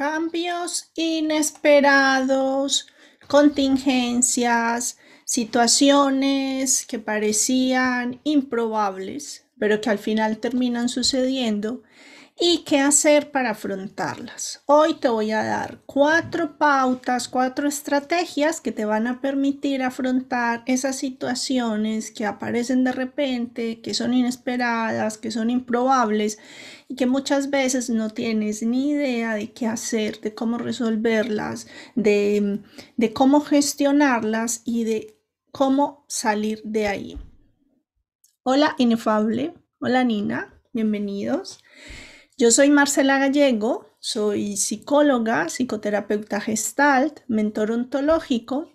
cambios 0.00 0.90
inesperados, 0.96 2.86
contingencias, 3.28 4.96
situaciones 5.26 6.86
que 6.86 6.98
parecían 6.98 8.18
improbables, 8.24 9.44
pero 9.58 9.82
que 9.82 9.90
al 9.90 9.98
final 9.98 10.38
terminan 10.38 10.88
sucediendo 10.88 11.82
y 12.42 12.64
qué 12.64 12.80
hacer 12.80 13.30
para 13.30 13.50
afrontarlas. 13.50 14.62
Hoy 14.64 14.94
te 14.94 15.10
voy 15.10 15.30
a 15.30 15.44
dar 15.44 15.82
cuatro 15.84 16.56
pautas, 16.56 17.28
cuatro 17.28 17.68
estrategias 17.68 18.62
que 18.62 18.72
te 18.72 18.86
van 18.86 19.06
a 19.06 19.20
permitir 19.20 19.82
afrontar 19.82 20.62
esas 20.64 20.96
situaciones 20.96 22.10
que 22.10 22.24
aparecen 22.24 22.82
de 22.82 22.92
repente, 22.92 23.82
que 23.82 23.92
son 23.92 24.14
inesperadas, 24.14 25.18
que 25.18 25.30
son 25.30 25.50
improbables 25.50 26.38
y 26.88 26.94
que 26.94 27.04
muchas 27.04 27.50
veces 27.50 27.90
no 27.90 28.08
tienes 28.08 28.62
ni 28.62 28.92
idea 28.92 29.34
de 29.34 29.52
qué 29.52 29.66
hacer, 29.66 30.22
de 30.22 30.34
cómo 30.34 30.56
resolverlas, 30.56 31.66
de, 31.94 32.62
cómo 33.12 33.42
gestionarlas 33.42 34.62
y 34.64 34.84
de 34.84 35.20
cómo 35.52 36.06
salir 36.08 36.62
de 36.64 36.86
ahí. 36.86 37.18
Hola, 38.44 38.74
inefable. 38.78 39.52
Hola, 39.78 40.04
Nina. 40.04 40.56
Bienvenidos. 40.72 41.60
Yo 42.40 42.50
soy 42.50 42.70
Marcela 42.70 43.18
Gallego, 43.18 43.86
soy 43.98 44.56
psicóloga, 44.56 45.50
psicoterapeuta 45.50 46.40
gestalt, 46.40 47.20
mentor 47.28 47.70
ontológico 47.70 48.72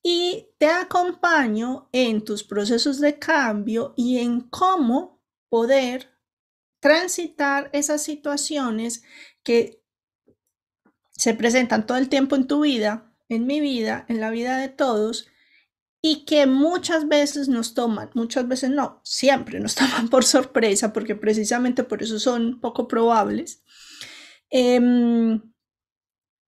y 0.00 0.50
te 0.58 0.68
acompaño 0.68 1.88
en 1.90 2.24
tus 2.24 2.44
procesos 2.44 3.00
de 3.00 3.18
cambio 3.18 3.94
y 3.96 4.18
en 4.18 4.42
cómo 4.42 5.20
poder 5.48 6.16
transitar 6.78 7.68
esas 7.72 8.00
situaciones 8.00 9.02
que 9.42 9.82
se 11.10 11.34
presentan 11.34 11.86
todo 11.86 11.98
el 11.98 12.08
tiempo 12.08 12.36
en 12.36 12.46
tu 12.46 12.60
vida, 12.60 13.12
en 13.28 13.44
mi 13.48 13.58
vida, 13.58 14.06
en 14.08 14.20
la 14.20 14.30
vida 14.30 14.56
de 14.58 14.68
todos 14.68 15.26
y 16.06 16.26
que 16.26 16.46
muchas 16.46 17.08
veces 17.08 17.48
nos 17.48 17.72
toman, 17.72 18.10
muchas 18.12 18.46
veces 18.46 18.68
no, 18.68 19.00
siempre 19.04 19.58
nos 19.58 19.74
toman 19.74 20.10
por 20.10 20.22
sorpresa 20.22 20.92
porque 20.92 21.14
precisamente 21.16 21.82
por 21.82 22.02
eso 22.02 22.18
son 22.18 22.60
poco 22.60 22.86
probables. 22.86 23.62
Em, 24.50 25.40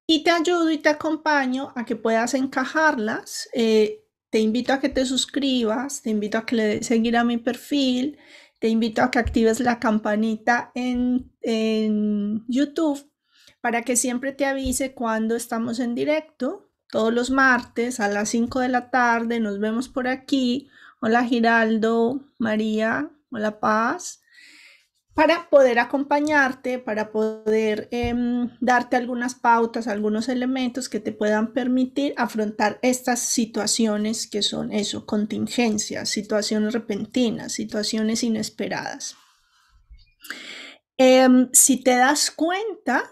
y 0.07 0.23
te 0.23 0.31
ayudo 0.31 0.71
y 0.71 0.77
te 0.77 0.91
acompaño 0.91 1.73
a 1.75 1.87
que 1.87 1.97
puedas 1.97 2.35
encajarlas. 2.35 3.49
Eh, 3.55 4.05
te 4.29 4.41
invito 4.41 4.75
a 4.75 4.79
que 4.79 4.91
te 4.91 5.07
suscribas, 5.07 6.03
te 6.03 6.11
invito 6.11 6.37
a 6.37 6.45
que 6.45 6.57
le 6.57 6.67
des 6.67 6.87
seguir 6.87 7.17
a 7.17 7.25
mi 7.25 7.39
perfil, 7.39 8.19
te 8.59 8.69
invito 8.69 9.01
a 9.03 9.11
que 9.11 9.21
actives 9.21 9.61
la 9.61 9.81
campanita 9.81 10.71
en, 10.75 11.33
en 11.41 12.45
YouTube 12.47 13.11
para 13.63 13.81
que 13.81 13.97
siempre 13.97 14.33
te 14.33 14.45
avise 14.45 14.93
cuando 14.93 15.35
estamos 15.35 15.81
en 15.81 15.95
directo 15.95 16.66
todos 16.91 17.13
los 17.13 17.31
martes 17.31 18.01
a 18.01 18.09
las 18.09 18.29
5 18.31 18.61
de 18.61 18.69
la 18.69 18.91
tarde. 18.91 19.41
Nos 19.41 19.59
vemos 19.59 19.89
por 19.89 20.09
aquí. 20.09 20.69
Hola 21.01 21.25
Giraldo, 21.25 22.25
María, 22.39 23.11
hola 23.31 23.61
Paz. 23.61 24.23
Para 25.15 25.49
poder 25.49 25.79
acompañarte, 25.79 26.79
para 26.79 27.11
poder 27.11 27.89
em, 27.91 28.51
darte 28.61 28.97
algunas 28.97 29.35
pautas, 29.35 29.89
algunos 29.89 30.29
elementos 30.29 30.91
que 30.91 31.01
te 31.01 31.13
puedan 31.13 31.55
permitir 31.55 32.13
afrontar 32.19 32.79
estas 32.83 33.21
situaciones 33.21 34.27
que 34.27 34.43
son 34.43 34.73
eso, 34.73 35.07
contingencias, 35.07 36.11
situaciones 36.11 36.75
repentinas, 36.75 37.53
situaciones 37.53 38.23
inesperadas. 38.25 39.17
Em, 40.99 41.49
si 41.53 41.83
te 41.83 41.97
das 41.97 42.31
cuenta, 42.31 43.05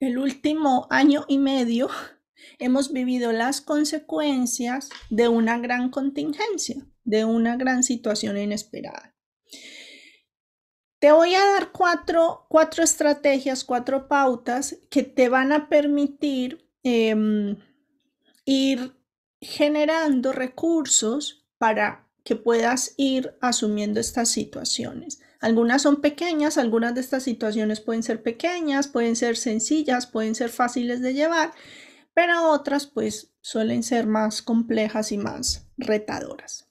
el 0.00 0.18
último 0.18 0.88
año 0.90 1.24
y 1.28 1.38
medio 1.38 1.88
hemos 2.58 2.92
vivido 2.92 3.32
las 3.32 3.60
consecuencias 3.60 4.88
de 5.10 5.28
una 5.28 5.58
gran 5.58 5.90
contingencia, 5.90 6.86
de 7.04 7.24
una 7.24 7.56
gran 7.56 7.82
situación 7.82 8.38
inesperada. 8.38 9.14
Te 10.98 11.10
voy 11.10 11.34
a 11.34 11.44
dar 11.44 11.72
cuatro, 11.72 12.46
estrategias, 12.80 13.64
cuatro 13.64 14.06
pautas 14.06 14.78
que 14.88 15.02
te 15.02 15.28
van 15.28 15.50
a 15.50 15.68
permitir 15.68 16.70
em, 16.84 17.56
ir 18.44 18.92
generando 19.40 20.32
recursos 20.32 21.44
para 21.58 22.08
que 22.24 22.36
puedas 22.36 22.94
ir 22.96 23.36
asumiendo 23.40 23.98
estas 23.98 24.28
situaciones. 24.28 25.20
Algunas 25.40 25.82
son 25.82 26.00
pequeñas, 26.00 26.56
algunas 26.56 26.94
de 26.94 27.00
estas 27.00 27.24
situaciones 27.24 27.80
pueden 27.80 28.04
ser 28.04 28.22
pequeñas, 28.22 28.86
pueden 28.86 29.16
ser 29.16 29.36
sencillas, 29.36 30.06
pueden 30.06 30.36
ser 30.36 30.50
fáciles 30.50 31.00
de 31.00 31.14
llevar 31.14 31.52
pero 32.14 32.50
otras 32.50 32.86
pues 32.86 33.32
suelen 33.40 33.82
ser 33.82 34.06
más 34.06 34.42
complejas 34.42 35.12
y 35.12 35.18
más 35.18 35.66
retadoras. 35.76 36.68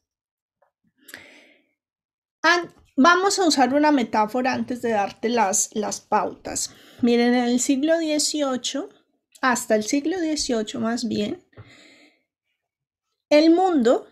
Vamos 3.04 3.40
a 3.40 3.48
usar 3.48 3.74
una 3.74 3.92
metáfora 3.92 4.54
antes 4.54 4.82
de 4.82 4.92
darte 4.92 5.30
las, 5.30 5.70
las 5.74 6.02
pautas. 6.02 6.72
Miren, 7.02 7.34
en 7.34 7.46
el 7.46 7.60
siglo 7.60 7.98
XVIII, 7.98 8.90
hasta 9.42 9.76
el 9.76 9.84
siglo 9.84 10.18
XVIII 10.20 10.80
más 10.80 11.08
bien, 11.08 11.44
el 13.30 13.50
mundo 13.50 14.08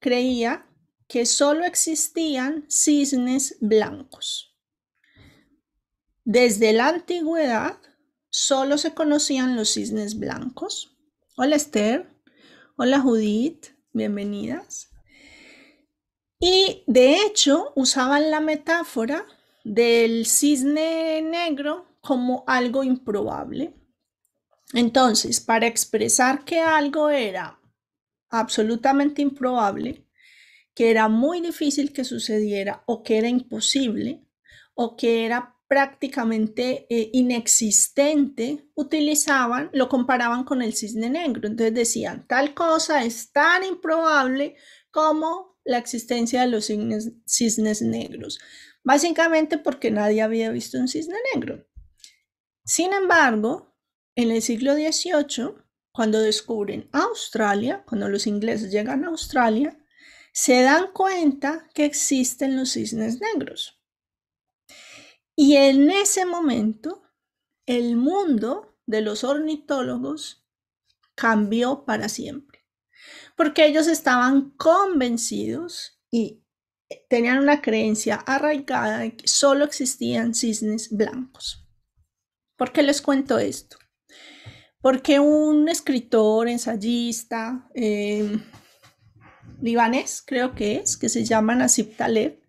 creía 0.00 0.66
que 1.06 1.26
solo 1.26 1.64
existían 1.64 2.64
cisnes 2.68 3.58
blancos. 3.60 4.56
Desde 6.24 6.72
la 6.72 6.88
antigüedad, 6.88 7.78
solo 8.32 8.78
se 8.78 8.94
conocían 8.94 9.56
los 9.56 9.74
cisnes 9.74 10.18
blancos. 10.18 10.96
Hola 11.36 11.56
Esther, 11.56 12.08
hola 12.76 12.98
Judith, 12.98 13.66
bienvenidas. 13.92 14.90
Y 16.40 16.82
de 16.86 17.16
hecho 17.18 17.72
usaban 17.76 18.30
la 18.30 18.40
metáfora 18.40 19.26
del 19.64 20.24
cisne 20.24 21.20
negro 21.20 21.98
como 22.00 22.42
algo 22.46 22.82
improbable. 22.82 23.74
Entonces, 24.72 25.40
para 25.40 25.66
expresar 25.66 26.46
que 26.46 26.58
algo 26.58 27.10
era 27.10 27.60
absolutamente 28.30 29.20
improbable, 29.20 30.08
que 30.74 30.90
era 30.90 31.06
muy 31.08 31.42
difícil 31.42 31.92
que 31.92 32.04
sucediera 32.04 32.82
o 32.86 33.02
que 33.02 33.18
era 33.18 33.28
imposible 33.28 34.26
o 34.74 34.96
que 34.96 35.26
era 35.26 35.51
prácticamente 35.72 36.86
eh, 36.90 37.08
inexistente, 37.14 38.68
utilizaban, 38.74 39.70
lo 39.72 39.88
comparaban 39.88 40.44
con 40.44 40.60
el 40.60 40.74
cisne 40.74 41.08
negro. 41.08 41.48
Entonces 41.48 41.72
decían, 41.72 42.26
tal 42.28 42.52
cosa 42.52 43.02
es 43.04 43.32
tan 43.32 43.64
improbable 43.64 44.56
como 44.90 45.58
la 45.64 45.78
existencia 45.78 46.42
de 46.42 46.48
los 46.48 46.66
cisnes, 46.66 47.12
cisnes 47.26 47.80
negros. 47.80 48.38
Básicamente 48.84 49.56
porque 49.56 49.90
nadie 49.90 50.20
había 50.20 50.50
visto 50.50 50.76
un 50.76 50.88
cisne 50.88 51.16
negro. 51.34 51.66
Sin 52.66 52.92
embargo, 52.92 53.74
en 54.14 54.30
el 54.30 54.42
siglo 54.42 54.74
XVIII, 54.74 55.54
cuando 55.90 56.20
descubren 56.20 56.90
Australia, 56.92 57.82
cuando 57.88 58.10
los 58.10 58.26
ingleses 58.26 58.70
llegan 58.70 59.06
a 59.06 59.08
Australia, 59.08 59.82
se 60.34 60.60
dan 60.60 60.92
cuenta 60.92 61.66
que 61.72 61.86
existen 61.86 62.58
los 62.58 62.72
cisnes 62.72 63.22
negros. 63.22 63.81
Y 65.36 65.56
en 65.56 65.90
ese 65.90 66.26
momento, 66.26 67.02
el 67.66 67.96
mundo 67.96 68.76
de 68.86 69.00
los 69.00 69.24
ornitólogos 69.24 70.46
cambió 71.14 71.84
para 71.84 72.08
siempre, 72.08 72.66
porque 73.36 73.66
ellos 73.66 73.86
estaban 73.86 74.50
convencidos 74.50 76.00
y 76.10 76.44
tenían 77.08 77.38
una 77.38 77.62
creencia 77.62 78.16
arraigada 78.16 78.98
de 78.98 79.16
que 79.16 79.28
solo 79.28 79.64
existían 79.64 80.34
cisnes 80.34 80.90
blancos. 80.90 81.66
¿Por 82.56 82.72
qué 82.72 82.82
les 82.82 83.00
cuento 83.00 83.38
esto? 83.38 83.78
Porque 84.80 85.20
un 85.20 85.68
escritor, 85.68 86.48
ensayista, 86.48 87.70
eh, 87.74 88.38
libanés 89.60 90.22
creo 90.26 90.54
que 90.54 90.76
es, 90.76 90.96
que 90.96 91.08
se 91.08 91.24
llama 91.24 91.54
Nasib 91.54 91.96
Taleb, 91.96 92.40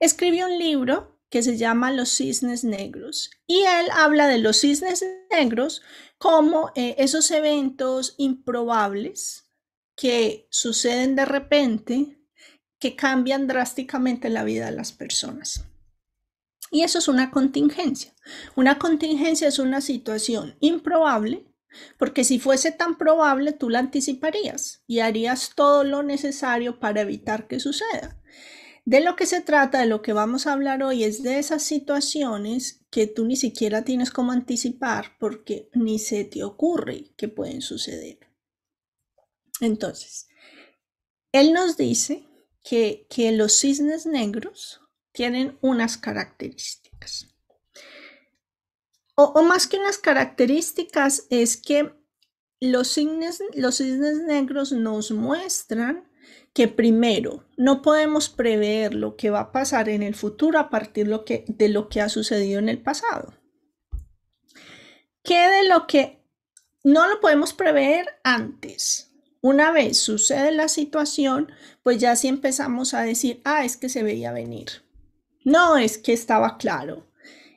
escribió 0.00 0.46
un 0.46 0.58
libro 0.58 1.15
que 1.30 1.42
se 1.42 1.56
llama 1.56 1.92
Los 1.92 2.10
Cisnes 2.10 2.64
Negros. 2.64 3.30
Y 3.46 3.60
él 3.60 3.86
habla 3.92 4.28
de 4.28 4.38
los 4.38 4.60
cisnes 4.60 5.04
negros 5.30 5.82
como 6.18 6.70
eh, 6.74 6.94
esos 6.98 7.30
eventos 7.30 8.14
improbables 8.16 9.50
que 9.96 10.46
suceden 10.50 11.16
de 11.16 11.24
repente, 11.24 12.20
que 12.78 12.94
cambian 12.94 13.46
drásticamente 13.46 14.28
la 14.28 14.44
vida 14.44 14.66
de 14.66 14.72
las 14.72 14.92
personas. 14.92 15.64
Y 16.70 16.82
eso 16.82 16.98
es 16.98 17.08
una 17.08 17.30
contingencia. 17.30 18.14
Una 18.54 18.78
contingencia 18.78 19.48
es 19.48 19.58
una 19.58 19.80
situación 19.80 20.56
improbable, 20.60 21.46
porque 21.98 22.24
si 22.24 22.38
fuese 22.38 22.72
tan 22.72 22.98
probable, 22.98 23.52
tú 23.52 23.70
la 23.70 23.78
anticiparías 23.78 24.82
y 24.86 25.00
harías 25.00 25.52
todo 25.54 25.84
lo 25.84 26.02
necesario 26.02 26.78
para 26.78 27.02
evitar 27.02 27.46
que 27.46 27.60
suceda. 27.60 28.20
De 28.86 29.00
lo 29.00 29.16
que 29.16 29.26
se 29.26 29.40
trata, 29.40 29.80
de 29.80 29.86
lo 29.86 30.00
que 30.00 30.12
vamos 30.12 30.46
a 30.46 30.52
hablar 30.52 30.84
hoy, 30.84 31.02
es 31.02 31.24
de 31.24 31.40
esas 31.40 31.64
situaciones 31.64 32.86
que 32.88 33.08
tú 33.08 33.26
ni 33.26 33.34
siquiera 33.34 33.82
tienes 33.82 34.12
cómo 34.12 34.30
anticipar 34.30 35.16
porque 35.18 35.68
ni 35.74 35.98
se 35.98 36.22
te 36.24 36.44
ocurre 36.44 37.12
que 37.16 37.26
pueden 37.26 37.62
suceder. 37.62 38.20
Entonces, 39.60 40.28
él 41.32 41.52
nos 41.52 41.76
dice 41.76 42.28
que, 42.62 43.08
que 43.10 43.32
los 43.32 43.58
cisnes 43.58 44.06
negros 44.06 44.80
tienen 45.10 45.58
unas 45.62 45.98
características. 45.98 47.26
O, 49.16 49.24
o, 49.24 49.42
más 49.42 49.66
que 49.66 49.78
unas 49.78 49.98
características, 49.98 51.26
es 51.30 51.56
que 51.56 51.92
los 52.60 52.94
cisnes, 52.94 53.42
los 53.54 53.78
cisnes 53.78 54.18
negros 54.18 54.70
nos 54.70 55.10
muestran 55.10 56.08
que 56.56 56.68
primero 56.68 57.44
no 57.58 57.82
podemos 57.82 58.30
prever 58.30 58.94
lo 58.94 59.14
que 59.14 59.28
va 59.28 59.40
a 59.40 59.52
pasar 59.52 59.90
en 59.90 60.02
el 60.02 60.14
futuro 60.14 60.58
a 60.58 60.70
partir 60.70 61.06
de 61.06 61.68
lo 61.68 61.88
que 61.90 62.00
ha 62.00 62.08
sucedido 62.08 62.58
en 62.58 62.70
el 62.70 62.78
pasado. 62.78 63.34
Que 65.22 65.36
de 65.36 65.68
lo 65.68 65.86
que 65.86 66.24
no 66.82 67.08
lo 67.08 67.20
podemos 67.20 67.52
prever 67.52 68.06
antes. 68.24 69.12
Una 69.42 69.70
vez 69.70 69.98
sucede 69.98 70.50
la 70.50 70.68
situación, 70.68 71.52
pues 71.82 71.98
ya 71.98 72.16
sí 72.16 72.26
empezamos 72.26 72.94
a 72.94 73.02
decir, 73.02 73.42
ah, 73.44 73.66
es 73.66 73.76
que 73.76 73.90
se 73.90 74.02
veía 74.02 74.32
venir. 74.32 74.82
No, 75.44 75.76
es 75.76 75.98
que 75.98 76.14
estaba 76.14 76.56
claro. 76.56 77.06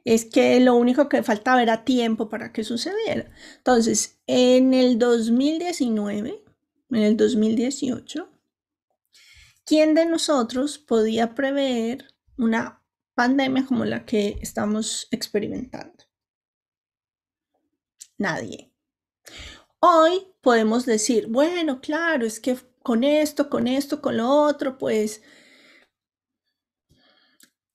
Es 0.03 0.25
que 0.25 0.59
lo 0.59 0.75
único 0.75 1.07
que 1.07 1.23
faltaba 1.23 1.63
era 1.63 1.85
tiempo 1.85 2.27
para 2.27 2.51
que 2.51 2.65
sucediera. 2.65 3.31
Entonces, 3.59 4.19
en 4.27 4.73
el 4.73 4.99
2019, 4.99 6.43
en 6.91 7.01
el 7.01 7.15
2018, 7.15 8.29
¿quién 9.69 9.93
de 9.93 10.07
nosotros 10.07 10.79
podía 10.79 11.35
prever 11.35 12.15
una 12.39 12.83
pandemia 13.13 13.67
como 13.67 13.85
la 13.85 14.03
que 14.03 14.39
estamos 14.41 15.07
experimentando? 15.11 16.05
Nadie. 18.17 18.73
Hoy 19.79 20.33
podemos 20.41 20.87
decir, 20.87 21.27
bueno, 21.27 21.81
claro, 21.81 22.25
es 22.25 22.39
que 22.39 22.57
con 22.81 23.03
esto, 23.03 23.47
con 23.51 23.67
esto, 23.67 24.01
con 24.01 24.17
lo 24.17 24.27
otro, 24.27 24.79
pues 24.79 25.21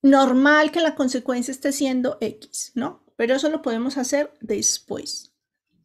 normal 0.03 0.73
que 0.73 0.81
la 0.81 0.97
consecuencia 0.97 1.53
esté 1.53 1.71
siendo 1.71 2.19
X, 2.21 2.73
¿no? 2.75 3.05
Pero 3.15 3.37
eso 3.37 3.49
lo 3.51 3.63
podemos 3.63 3.99
hacer 3.99 4.35
después. 4.41 5.33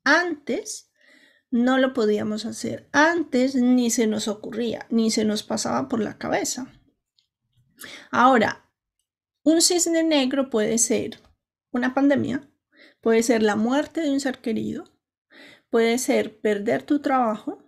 Antes 0.03 0.88
no 1.51 1.77
lo 1.77 1.93
podíamos 1.93 2.45
hacer. 2.45 2.87
Antes 2.91 3.55
ni 3.55 3.89
se 3.89 4.07
nos 4.07 4.27
ocurría, 4.27 4.85
ni 4.89 5.11
se 5.11 5.25
nos 5.25 5.43
pasaba 5.43 5.87
por 5.87 6.01
la 6.01 6.17
cabeza. 6.17 6.73
Ahora, 8.11 8.69
un 9.43 9.61
cisne 9.61 10.03
negro 10.03 10.49
puede 10.49 10.77
ser 10.77 11.19
una 11.71 11.93
pandemia, 11.93 12.49
puede 13.01 13.23
ser 13.23 13.43
la 13.43 13.55
muerte 13.55 14.01
de 14.01 14.11
un 14.11 14.19
ser 14.19 14.39
querido, 14.39 14.85
puede 15.69 15.97
ser 15.97 16.39
perder 16.41 16.83
tu 16.83 16.99
trabajo, 16.99 17.63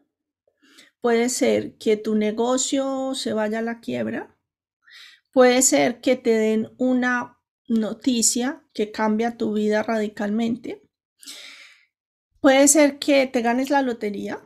puede 1.00 1.30
ser 1.30 1.78
que 1.78 1.98
tu 1.98 2.16
negocio 2.16 3.16
se 3.16 3.34
vaya 3.34 3.60
a 3.60 3.64
la 3.64 3.80
quiebra, 3.80 4.38
Puede 5.32 5.62
ser 5.62 6.02
que 6.02 6.18
te 6.18 6.32
den 6.32 6.74
una 6.78 7.40
noticia 7.70 8.66
que 8.74 8.92
cambia 8.92 9.38
tu 9.38 9.54
vida 9.54 9.82
radicalmente. 9.82 10.81
Puede 12.42 12.68
ser 12.68 12.98
que 12.98 13.28
te 13.28 13.42
ganes 13.42 13.70
la 13.70 13.84
lotería. 13.84 14.42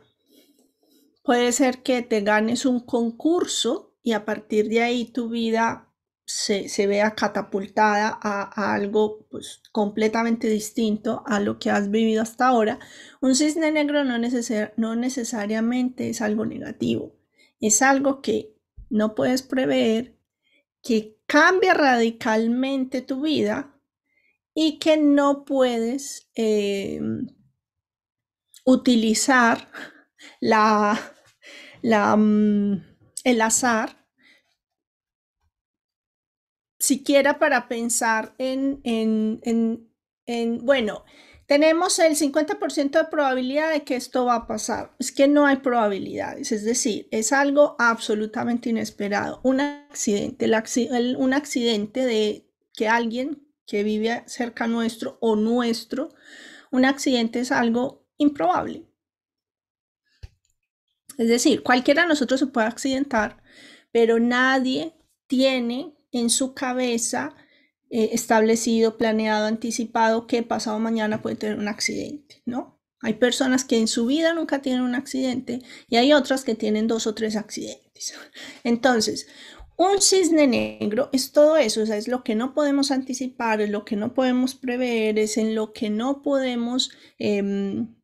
Puede 1.24 1.50
ser 1.52 1.82
que 1.82 2.02
te 2.02 2.20
ganes 2.20 2.66
un 2.66 2.80
concurso 2.80 3.96
y 4.02 4.12
a 4.12 4.26
partir 4.26 4.68
de 4.68 4.82
ahí 4.82 5.06
tu 5.06 5.30
vida 5.30 5.92
se, 6.26 6.86
vea 6.86 7.14
catapultada 7.14 8.18
a, 8.20 8.74
algo 8.74 9.26
pues, 9.30 9.62
completamente 9.72 10.48
distinto 10.48 11.22
a 11.24 11.40
lo 11.40 11.58
que 11.58 11.70
has 11.70 11.90
vivido 11.90 12.22
hasta 12.22 12.48
ahora. 12.48 12.78
Un 13.22 13.34
cisne 13.34 13.72
negro 13.72 14.04
no, 14.04 14.18
no 14.18 14.96
necesariamente 14.96 16.10
es 16.10 16.20
algo 16.20 16.44
negativo. 16.44 17.16
Es 17.60 17.80
algo 17.80 18.20
que 18.20 18.54
no 18.90 19.14
puedes 19.14 19.42
prever 19.42 20.18
que 20.82 21.18
cambia 21.26 21.72
radicalmente 21.72 23.00
tu 23.00 23.22
vida 23.22 23.74
y 24.54 24.78
que 24.78 24.96
no 24.96 25.44
puedes 25.44 26.28
eh, 26.34 27.00
utilizar 28.66 29.68
la, 30.40 31.16
mm, 31.82 32.74
el 33.24 33.40
azar 33.40 34.06
siquiera 36.78 37.38
para 37.38 37.68
pensar 37.68 38.34
en, 38.38 38.80
en, 38.84 39.40
en, 39.44 39.88
en 40.26 40.64
bueno, 40.66 41.04
tenemos 41.46 42.00
el 42.00 42.16
50% 42.16 42.98
de 42.98 43.04
probabilidad 43.04 43.70
de 43.70 43.84
que 43.84 43.94
esto 43.94 44.24
va 44.24 44.34
a 44.34 44.46
pasar. 44.48 44.94
Es 44.98 45.12
que 45.12 45.28
no 45.28 45.46
hay 45.46 45.56
probabilidades, 45.56 46.50
es 46.50 46.64
decir, 46.64 47.06
es 47.12 47.32
algo 47.32 47.76
absolutamente 47.78 48.70
inesperado. 48.70 49.40
Un 49.44 49.60
accidente, 49.60 50.50
un 51.16 51.34
accidente 51.34 52.04
de 52.04 52.50
que 52.74 52.88
alguien 52.88 53.46
que 53.64 53.84
vive 53.84 54.24
cerca 54.26 54.66
nuestro 54.66 55.18
o 55.20 55.36
nuestro, 55.36 56.10
un 56.72 56.84
accidente 56.84 57.40
es 57.40 57.52
algo 57.52 58.05
improbable. 58.18 58.86
Es 61.18 61.28
decir, 61.28 61.62
cualquiera 61.62 62.02
de 62.02 62.08
nosotros 62.08 62.40
se 62.40 62.46
puede 62.46 62.66
accidentar, 62.66 63.42
pero 63.92 64.18
nadie 64.18 64.94
tiene 65.26 65.94
en 66.12 66.30
su 66.30 66.54
cabeza 66.54 67.34
eh, 67.90 68.10
establecido, 68.12 68.98
planeado, 68.98 69.46
anticipado 69.46 70.26
que 70.26 70.42
pasado 70.42 70.78
mañana 70.78 71.22
puede 71.22 71.36
tener 71.36 71.58
un 71.58 71.68
accidente, 71.68 72.42
¿no? 72.44 72.80
Hay 73.00 73.14
personas 73.14 73.64
que 73.64 73.78
en 73.78 73.88
su 73.88 74.06
vida 74.06 74.34
nunca 74.34 74.60
tienen 74.62 74.82
un 74.82 74.94
accidente 74.94 75.60
y 75.88 75.96
hay 75.96 76.12
otras 76.12 76.44
que 76.44 76.54
tienen 76.54 76.88
dos 76.88 77.06
o 77.06 77.14
tres 77.14 77.36
accidentes. 77.36 78.14
Entonces, 78.64 79.26
un 79.76 80.00
cisne 80.00 80.46
negro 80.46 81.10
es 81.12 81.32
todo 81.32 81.56
eso, 81.56 81.82
o 81.82 81.86
sea, 81.86 81.96
es 81.96 82.08
lo 82.08 82.24
que 82.24 82.34
no 82.34 82.54
podemos 82.54 82.90
anticipar, 82.90 83.60
es 83.60 83.70
lo 83.70 83.84
que 83.84 83.96
no 83.96 84.14
podemos 84.14 84.54
prever, 84.54 85.18
es 85.18 85.36
en 85.36 85.54
lo 85.54 85.72
que 85.72 85.90
no 85.90 86.22
podemos 86.22 86.90
em, 87.18 87.94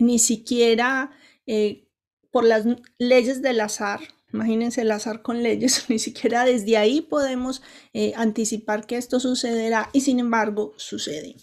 ni 0.00 0.18
siquiera 0.18 1.12
eh, 1.46 1.88
por 2.30 2.44
las 2.44 2.64
leyes 2.98 3.42
del 3.42 3.60
azar, 3.60 4.00
Imagínense 4.32 4.82
el 4.82 4.90
azar 4.92 5.22
con 5.22 5.42
leyes, 5.42 5.86
ni 5.88 5.98
siquiera 5.98 6.44
desde 6.44 6.76
ahí 6.76 7.00
podemos 7.00 7.62
eh, 7.92 8.12
anticipar 8.16 8.86
que 8.86 8.96
esto 8.96 9.20
sucederá 9.20 9.90
y 9.92 10.02
sin 10.02 10.18
embargo 10.20 10.72
sucede. 10.76 11.36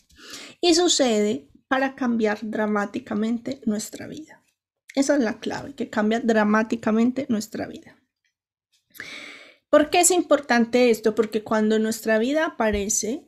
Y 0.61 0.75
sucede 0.75 1.49
para 1.67 1.95
cambiar 1.95 2.39
dramáticamente 2.41 3.61
nuestra 3.65 4.07
vida. 4.07 4.43
Esa 4.95 5.15
es 5.15 5.21
la 5.21 5.39
clave, 5.39 5.75
que 5.75 5.89
cambia 5.89 6.19
dramáticamente 6.19 7.27
nuestra 7.29 7.67
vida. 7.67 8.01
¿Por 9.69 9.89
qué 9.89 9.99
es 9.99 10.11
importante 10.11 10.89
esto? 10.89 11.13
Porque 11.13 11.43
cuando 11.43 11.75
en 11.75 11.83
nuestra 11.83 12.17
vida 12.17 12.45
aparece 12.45 13.27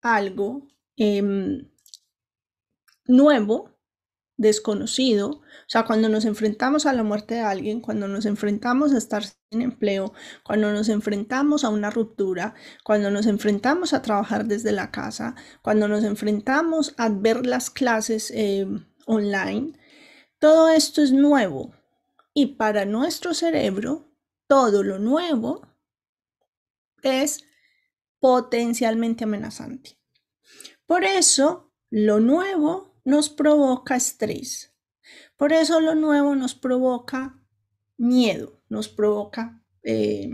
algo 0.00 0.68
em, 0.96 1.68
nuevo, 3.06 3.73
desconocido, 4.36 5.28
o 5.30 5.68
sea, 5.68 5.84
cuando 5.84 6.08
nos 6.08 6.24
enfrentamos 6.24 6.86
a 6.86 6.92
la 6.92 7.02
muerte 7.02 7.34
de 7.34 7.40
alguien, 7.40 7.80
cuando 7.80 8.08
nos 8.08 8.26
enfrentamos 8.26 8.92
a 8.92 8.98
estar 8.98 9.24
sin 9.24 9.62
empleo, 9.62 10.12
cuando 10.42 10.72
nos 10.72 10.88
enfrentamos 10.88 11.64
a 11.64 11.68
una 11.68 11.90
ruptura, 11.90 12.54
cuando 12.84 13.10
nos 13.10 13.26
enfrentamos 13.26 13.92
a 13.92 14.02
trabajar 14.02 14.46
desde 14.46 14.72
la 14.72 14.90
casa, 14.90 15.36
cuando 15.62 15.88
nos 15.88 16.04
enfrentamos 16.04 16.94
a 16.98 17.08
ver 17.08 17.46
las 17.46 17.70
clases 17.70 18.30
eh, 18.34 18.66
online, 19.06 19.78
todo 20.38 20.68
esto 20.68 21.02
es 21.02 21.12
nuevo. 21.12 21.74
Y 22.34 22.56
para 22.56 22.84
nuestro 22.84 23.32
cerebro, 23.32 24.10
todo 24.48 24.82
lo 24.82 24.98
nuevo 24.98 25.62
es 27.02 27.44
potencialmente 28.18 29.24
amenazante. 29.24 29.98
Por 30.86 31.04
eso, 31.04 31.72
lo 31.90 32.18
nuevo 32.18 32.93
nos 33.04 33.28
provoca 33.28 33.96
estrés. 33.96 34.74
Por 35.36 35.52
eso 35.52 35.80
lo 35.80 35.94
nuevo 35.94 36.34
nos 36.34 36.54
provoca 36.54 37.38
miedo, 37.96 38.62
nos 38.68 38.88
provoca 38.88 39.62
eh, 39.82 40.30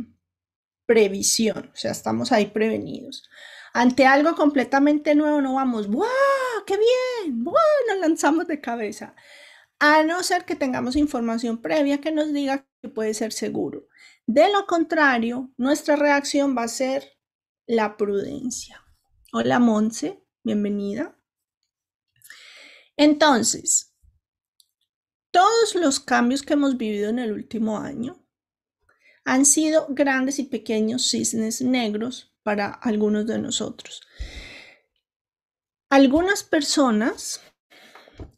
previsión, 0.87 1.71
o 1.73 1.77
sea, 1.77 1.91
estamos 1.91 2.33
ahí 2.33 2.47
prevenidos. 2.47 3.29
Ante 3.73 4.07
algo 4.07 4.35
completamente 4.35 5.15
nuevo 5.15 5.41
no 5.41 5.55
vamos, 5.55 5.89
¡wow! 5.89 6.07
¡Qué 6.67 6.77
bien! 6.77 7.45
¡Wow! 7.45 7.55
Nos 7.89 7.99
lanzamos 7.99 8.47
de 8.47 8.61
cabeza. 8.61 9.15
A 9.79 10.03
no 10.03 10.23
ser 10.23 10.45
que 10.45 10.57
tengamos 10.57 10.97
información 10.97 11.63
previa 11.63 12.01
que 12.01 12.13
nos 12.13 12.33
diga 12.33 12.67
que 12.83 12.89
puede 12.89 13.15
ser 13.15 13.33
seguro. 13.33 13.87
De 14.27 14.51
lo 14.53 14.67
contrario, 14.67 15.51
nuestra 15.57 15.97
reacción 15.97 16.57
va 16.57 16.65
a 16.65 16.69
ser 16.69 17.19
la 17.67 17.97
prudencia. 17.97 18.85
Hola 19.33 19.59
Monse, 19.59 20.23
bienvenida. 20.43 21.20
Entonces, 23.01 23.95
todos 25.31 25.75
los 25.75 26.01
cambios 26.01 26.43
que 26.43 26.53
hemos 26.53 26.77
vivido 26.77 27.09
en 27.09 27.19
el 27.19 27.33
último 27.33 27.79
año 27.79 28.23
han 29.25 29.47
sido 29.47 29.87
grandes 29.89 30.39
y 30.39 30.43
pequeños 30.43 31.09
cisnes 31.09 31.63
negros 31.63 32.37
para 32.43 32.69
algunos 32.69 33.27
de 33.27 33.39
nosotros. 33.39 34.03
algunas 35.89 36.45
personas 36.45 37.41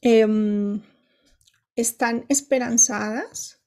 em, 0.00 0.81
están 1.75 2.25
esperanzadas 2.28 3.61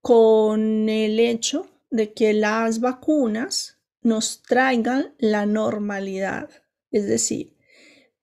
con 0.00 0.88
el 0.88 1.20
hecho 1.20 1.68
de 1.90 2.14
que 2.14 2.32
las 2.32 2.80
vacunas 2.80 3.82
nos 4.00 4.42
traigan 4.42 5.14
la 5.18 5.44
normalidad. 5.44 6.48
Es 6.90 7.06
decir, 7.06 7.54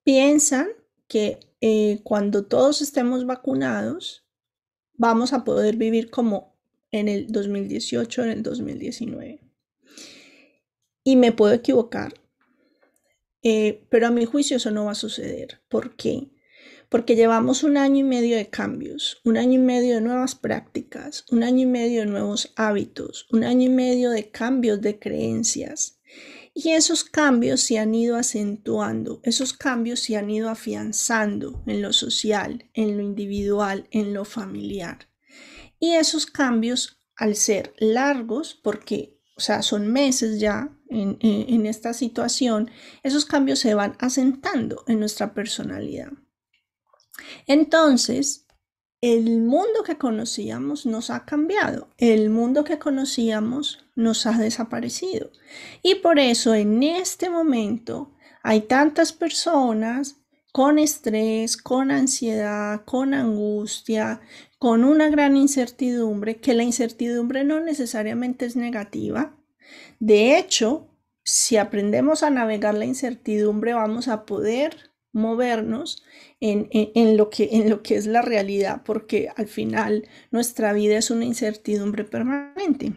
piensan 0.02 0.68
que 1.06 1.53
eh, 1.66 2.00
cuando 2.02 2.44
todos 2.44 2.82
estemos 2.82 3.24
vacunados, 3.24 4.26
vamos 4.98 5.32
a 5.32 5.44
poder 5.44 5.76
vivir 5.78 6.10
como 6.10 6.58
en 6.90 7.08
el 7.08 7.32
2018, 7.32 8.24
en 8.24 8.30
el 8.30 8.42
2019. 8.42 9.40
Y 11.04 11.16
me 11.16 11.32
puedo 11.32 11.54
equivocar, 11.54 12.20
eh, 13.42 13.86
pero 13.88 14.08
a 14.08 14.10
mi 14.10 14.26
juicio 14.26 14.58
eso 14.58 14.70
no 14.72 14.84
va 14.84 14.90
a 14.90 14.94
suceder. 14.94 15.62
¿Por 15.70 15.96
qué? 15.96 16.28
Porque 16.90 17.16
llevamos 17.16 17.62
un 17.62 17.78
año 17.78 18.00
y 18.00 18.08
medio 18.08 18.36
de 18.36 18.50
cambios, 18.50 19.22
un 19.24 19.38
año 19.38 19.54
y 19.54 19.64
medio 19.64 19.94
de 19.94 20.02
nuevas 20.02 20.34
prácticas, 20.34 21.24
un 21.30 21.44
año 21.44 21.62
y 21.62 21.66
medio 21.66 22.00
de 22.00 22.06
nuevos 22.08 22.52
hábitos, 22.56 23.26
un 23.32 23.42
año 23.42 23.70
y 23.70 23.72
medio 23.72 24.10
de 24.10 24.30
cambios 24.30 24.82
de 24.82 24.98
creencias. 24.98 25.98
Y 26.56 26.70
esos 26.70 27.02
cambios 27.02 27.62
se 27.62 27.80
han 27.80 27.92
ido 27.96 28.16
acentuando, 28.16 29.20
esos 29.24 29.52
cambios 29.52 29.98
se 29.98 30.16
han 30.16 30.30
ido 30.30 30.48
afianzando 30.48 31.64
en 31.66 31.82
lo 31.82 31.92
social, 31.92 32.70
en 32.74 32.96
lo 32.96 33.02
individual, 33.02 33.88
en 33.90 34.14
lo 34.14 34.24
familiar. 34.24 35.08
Y 35.80 35.94
esos 35.94 36.26
cambios, 36.26 37.02
al 37.16 37.34
ser 37.34 37.74
largos, 37.78 38.54
porque, 38.54 39.20
o 39.36 39.40
sea, 39.40 39.62
son 39.62 39.88
meses 39.88 40.38
ya 40.38 40.70
en, 40.88 41.66
esta 41.66 41.92
situación, 41.92 42.70
esos 43.02 43.24
cambios 43.24 43.58
se 43.58 43.74
van 43.74 43.96
asentando 43.98 44.84
en 44.86 45.00
nuestra 45.00 45.34
personalidad. 45.34 46.12
Entonces, 47.46 48.43
el 49.12 49.40
mundo 49.40 49.82
que 49.84 49.98
conocíamos 49.98 50.86
nos 50.86 51.10
ha 51.10 51.24
cambiado, 51.24 51.88
el 51.98 52.30
mundo 52.30 52.64
que 52.64 52.78
conocíamos 52.78 53.86
nos 53.94 54.26
ha 54.26 54.38
desaparecido. 54.38 55.30
Y 55.82 55.96
por 55.96 56.18
eso 56.18 56.54
en 56.54 56.82
este 56.82 57.30
momento 57.30 58.12
hay 58.42 58.62
tantas 58.62 59.12
personas 59.12 60.16
con 60.52 60.78
estrés, 60.78 61.56
con 61.56 61.90
ansiedad, 61.90 62.82
con 62.84 63.14
angustia, 63.14 64.20
con 64.58 64.84
una 64.84 65.08
gran 65.08 65.36
incertidumbre, 65.36 66.36
que 66.36 66.54
la 66.54 66.62
incertidumbre 66.62 67.44
no 67.44 67.60
necesariamente 67.60 68.46
es 68.46 68.54
negativa, 68.54 69.34
de 70.00 70.38
hecho, 70.38 70.88
si 71.24 71.56
aprendemos 71.56 72.22
a 72.22 72.30
navegar 72.30 72.74
la 72.74 72.84
incertidumbre, 72.84 73.74
vamos 73.74 74.08
a 74.08 74.26
poder 74.26 74.90
movernos 75.14 76.02
en, 76.40 77.16
lo 77.16 77.30
que, 77.30 77.48
en 77.52 77.70
lo 77.70 77.82
que 77.82 77.96
es 77.96 78.06
la 78.06 78.20
realidad, 78.20 78.82
porque 78.84 79.30
al 79.34 79.46
final 79.46 80.06
nuestra 80.30 80.72
vida 80.74 80.98
es 80.98 81.10
una 81.10 81.24
incertidumbre 81.24 82.04
permanente. 82.04 82.92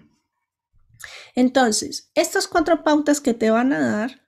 Entonces, 1.35 2.11
estas 2.15 2.47
cuatro 2.47 2.83
pautas 2.83 3.21
que 3.21 3.33
te 3.33 3.51
van 3.51 3.71
a 3.71 3.79
dar, 3.79 4.27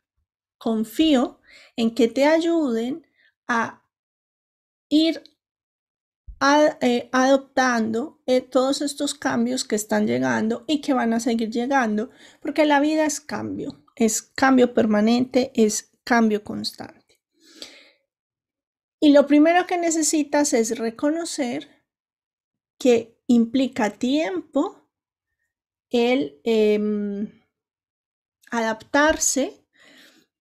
confío 0.57 1.41
en 1.75 1.95
que 1.95 2.07
te 2.07 2.25
ayuden 2.25 3.07
a 3.47 3.83
ir 4.89 5.23
eh, 6.81 7.09
adoptando 7.11 8.21
eh, 8.25 8.41
todos 8.41 8.81
estos 8.81 9.15
cambios 9.15 9.65
que 9.65 9.75
están 9.75 10.07
llegando 10.07 10.63
y 10.67 10.79
que 10.81 10.93
van 10.93 11.13
a 11.13 11.19
seguir 11.19 11.49
llegando, 11.49 12.11
porque 12.39 12.65
la 12.65 12.79
vida 12.79 13.05
es 13.05 13.19
cambio, 13.19 13.83
es 13.95 14.21
cambio 14.21 14.73
permanente, 14.73 15.51
es 15.55 15.91
cambio 16.03 16.43
constante. 16.43 16.98
Y 18.99 19.11
lo 19.11 19.27
primero 19.27 19.65
que 19.65 19.77
necesitas 19.77 20.53
es 20.53 20.77
reconocer 20.77 21.85
que 22.77 23.17
implica 23.27 23.91
tiempo 23.91 24.89
el 25.89 26.39
em, 26.43 27.41
adaptarse 28.51 29.59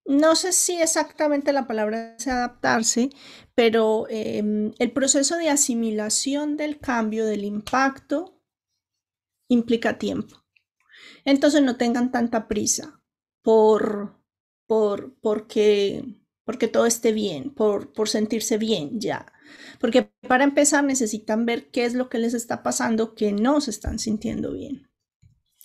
no 0.09 0.35
sé 0.35 0.53
si 0.53 0.81
exactamente 0.81 1.53
la 1.53 1.67
palabra 1.67 2.15
es 2.17 2.27
adaptarse, 2.27 3.11
pero 3.53 4.07
em, 4.09 4.73
el 4.79 4.91
proceso 4.91 5.37
de 5.37 5.49
asimilación 5.49 6.57
del 6.57 6.79
cambio, 6.79 7.27
del 7.27 7.43
impacto, 7.45 8.41
implica 9.49 9.99
tiempo. 9.99 10.35
Entonces 11.25 11.61
no 11.61 11.77
tengan 11.77 12.11
tanta 12.11 12.47
prisa 12.47 13.03
por, 13.43 14.19
por 14.65 15.13
porque, 15.21 16.03
porque 16.49 16.67
todo 16.67 16.87
esté 16.87 17.11
bien, 17.11 17.53
por, 17.53 17.93
por 17.93 18.09
sentirse 18.09 18.57
bien 18.57 18.99
ya. 18.99 19.31
Porque 19.79 20.09
para 20.27 20.43
empezar 20.43 20.83
necesitan 20.83 21.45
ver 21.45 21.69
qué 21.69 21.85
es 21.85 21.93
lo 21.93 22.09
que 22.09 22.17
les 22.17 22.33
está 22.33 22.63
pasando 22.63 23.13
que 23.13 23.31
no 23.31 23.61
se 23.61 23.69
están 23.69 23.99
sintiendo 23.99 24.53
bien. 24.53 24.89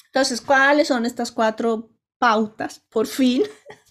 Entonces, 0.08 0.42
¿cuáles 0.42 0.88
son 0.88 1.06
estas 1.06 1.32
cuatro 1.32 1.90
pautas? 2.18 2.84
Por 2.90 3.06
fin 3.06 3.44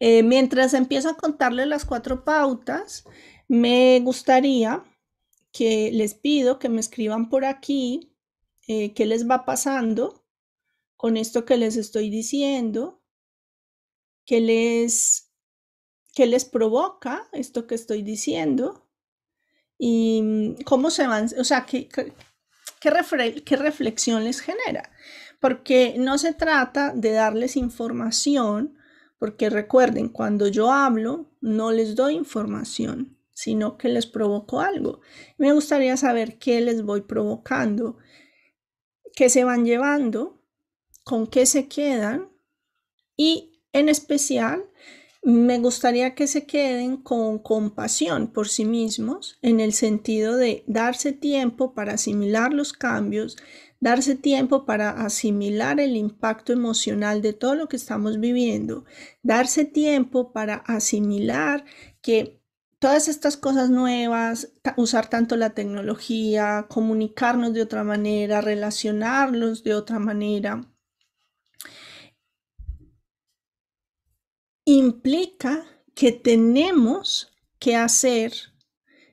Eh, 0.00 0.22
mientras 0.22 0.74
empiezo 0.74 1.08
a 1.10 1.16
contarles 1.16 1.66
las 1.66 1.84
cuatro 1.84 2.24
pautas, 2.24 3.04
me 3.48 4.00
gustaría 4.00 4.84
que 5.50 5.90
les 5.92 6.14
pido 6.14 6.60
que 6.60 6.68
me 6.68 6.78
escriban 6.80 7.28
por 7.28 7.44
aquí 7.44 8.16
eh, 8.68 8.94
qué 8.94 9.06
les 9.06 9.28
va 9.28 9.44
pasando 9.44 10.24
con 10.96 11.16
esto 11.16 11.44
que 11.44 11.56
les 11.56 11.76
estoy 11.76 12.10
diciendo, 12.10 13.02
qué 14.24 14.40
les, 14.40 15.27
qué 16.14 16.26
les 16.26 16.44
provoca 16.44 17.28
esto 17.32 17.66
que 17.66 17.74
estoy 17.74 18.02
diciendo 18.02 18.88
y 19.78 20.20
mm, 20.22 20.62
cómo 20.64 20.90
se 20.90 21.06
van, 21.06 21.28
o 21.38 21.44
sea, 21.44 21.66
qué, 21.66 21.88
qué, 21.88 22.12
qué 22.80 23.56
reflexión 23.56 24.24
les 24.24 24.40
genera. 24.40 24.90
Porque 25.40 25.94
no 25.98 26.18
se 26.18 26.34
trata 26.34 26.92
de 26.94 27.12
darles 27.12 27.56
información 27.56 28.78
porque 29.18 29.50
recuerden, 29.50 30.08
cuando 30.08 30.46
yo 30.46 30.70
hablo, 30.70 31.32
no 31.40 31.72
les 31.72 31.96
doy 31.96 32.14
información, 32.14 33.18
sino 33.32 33.76
que 33.76 33.88
les 33.88 34.06
provoco 34.06 34.60
algo. 34.60 35.00
Me 35.38 35.52
gustaría 35.52 35.96
saber 35.96 36.38
qué 36.38 36.60
les 36.60 36.82
voy 36.82 37.02
provocando, 37.02 37.98
qué 39.14 39.28
se 39.28 39.42
van 39.42 39.64
llevando, 39.64 40.40
con 41.02 41.26
qué 41.26 41.46
se 41.46 41.68
quedan 41.68 42.30
y 43.16 43.60
en 43.72 43.88
especial 43.88 44.64
me 45.22 45.58
gustaría 45.58 46.14
que 46.14 46.26
se 46.26 46.46
queden 46.46 46.96
con 46.96 47.38
compasión 47.38 48.28
por 48.28 48.48
sí 48.48 48.64
mismos 48.64 49.38
en 49.42 49.60
el 49.60 49.72
sentido 49.72 50.36
de 50.36 50.64
darse 50.66 51.12
tiempo 51.12 51.74
para 51.74 51.94
asimilar 51.94 52.52
los 52.52 52.72
cambios, 52.72 53.36
darse 53.80 54.14
tiempo 54.14 54.64
para 54.64 54.90
asimilar 54.90 55.80
el 55.80 55.96
impacto 55.96 56.52
emocional 56.52 57.22
de 57.22 57.32
todo 57.32 57.54
lo 57.54 57.68
que 57.68 57.76
estamos 57.76 58.20
viviendo, 58.20 58.84
darse 59.22 59.64
tiempo 59.64 60.32
para 60.32 60.56
asimilar 60.56 61.64
que 62.00 62.40
todas 62.78 63.08
estas 63.08 63.36
cosas 63.36 63.70
nuevas, 63.70 64.52
usar 64.76 65.08
tanto 65.08 65.36
la 65.36 65.50
tecnología, 65.50 66.66
comunicarnos 66.68 67.52
de 67.52 67.62
otra 67.62 67.84
manera, 67.84 68.40
relacionarnos 68.40 69.64
de 69.64 69.74
otra 69.74 69.98
manera, 69.98 70.64
implica 74.76 75.64
que 75.94 76.12
tenemos 76.12 77.32
que 77.58 77.74
hacer 77.74 78.32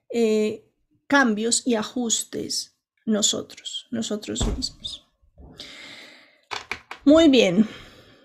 eh, 0.09 0.69
cambios 1.07 1.65
y 1.65 1.75
ajustes 1.75 2.75
nosotros, 3.05 3.87
nosotros 3.89 4.45
mismos. 4.55 5.07
Muy 7.05 7.29
bien. 7.29 7.67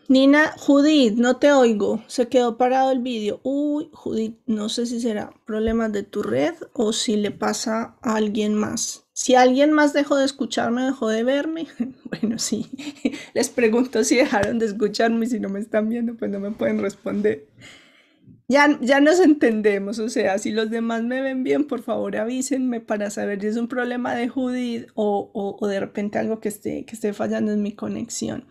Nina, 0.09 0.55
Judith, 0.59 1.15
no 1.15 1.37
te 1.37 1.53
oigo. 1.53 2.03
Se 2.09 2.29
quedó 2.29 2.57
parado 2.57 2.91
el 2.91 2.99
vídeo. 2.99 3.41
Uy, 3.45 3.91
Judith, 3.93 4.39
no 4.47 4.69
sé 4.69 4.87
si 4.87 5.01
será 5.01 5.33
problemas 5.47 5.93
de 5.93 6.03
tu 6.03 6.23
red 6.23 6.55
o 6.73 6.93
si 6.93 7.17
le 7.17 7.31
pasa 7.31 7.97
a 8.03 8.17
alguien 8.17 8.55
más. 8.55 9.07
Si 9.23 9.35
alguien 9.35 9.71
más 9.71 9.93
dejó 9.93 10.17
de 10.17 10.25
escucharme, 10.25 10.83
dejó 10.83 11.09
de 11.11 11.25
verme. 11.25 11.67
Bueno, 12.05 12.39
sí. 12.39 12.67
Les 13.35 13.51
pregunto 13.51 14.03
si 14.03 14.17
dejaron 14.17 14.59
de 14.59 14.65
escucharme 14.65 15.27
y 15.27 15.29
si 15.29 15.39
no 15.39 15.51
me 15.51 15.61
están 15.61 15.91
viendo, 15.91 16.17
pues 16.17 16.31
no 16.31 16.41
me 16.41 16.53
pueden 16.53 16.81
responder. 16.81 17.47
Ya, 18.49 18.79
ya 18.81 18.99
nos 19.01 19.21
entendemos, 19.21 19.99
o 19.99 20.09
sea, 20.09 20.39
si 20.39 20.53
los 20.53 20.71
demás 20.71 21.03
me 21.03 21.21
ven 21.21 21.45
bien, 21.45 21.67
por 21.67 21.83
favor 21.83 22.17
avísenme 22.17 22.81
para 22.81 23.11
saber 23.11 23.43
si 23.43 23.49
es 23.49 23.57
un 23.57 23.69
problema 23.69 24.15
de 24.15 24.29
Judith 24.29 24.89
o, 24.95 25.59
de 25.69 25.79
repente 25.79 26.19
algo 26.19 26.41
que 26.41 26.49
esté, 26.49 26.87
que 26.87 26.95
esté 26.95 27.13
fallando 27.13 27.53
en 27.53 27.63
mi 27.63 27.73
conexión. 27.73 28.47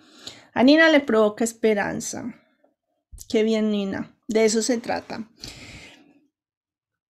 A 0.54 0.64
Nina 0.64 0.90
le 0.90 1.00
provoca 1.00 1.44
esperanza. 1.44 2.36
Qué 3.28 3.42
bien, 3.42 3.72
Nina. 3.72 4.16
De 4.28 4.46
eso 4.46 4.62
se 4.62 4.78
trata. 4.78 5.28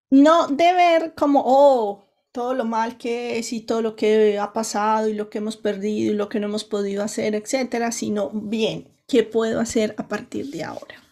No 0.10 0.48
de 0.48 0.74
ver 0.74 1.14
como, 1.14 1.44
oh, 1.46 2.09
todo 2.32 2.54
lo 2.54 2.66
mal 2.66 2.98
que 2.98 3.40
es 3.40 3.54
y 3.54 3.62
todo 3.62 3.82
lo 3.82 3.96
que 3.96 4.38
ha 4.38 4.54
pasado 4.54 5.08
y 5.08 5.14
lo 5.14 5.30
que 5.30 5.40
hemos 5.40 5.58
perdido 5.58 6.14
y 6.14 6.16
lo 6.16 6.30
que 6.30 6.40
no 6.40 6.48
hemos 6.48 6.64
podido 6.64 7.04
hacer, 7.04 7.36
etcétera, 7.36 7.92
sino 7.92 8.30
bien, 8.30 8.90
¿qué 9.08 9.24
puedo 9.24 9.60
hacer 9.60 9.96
a 9.98 10.08
partir 10.08 10.48
de 10.52 10.64
ahora? 10.64 11.04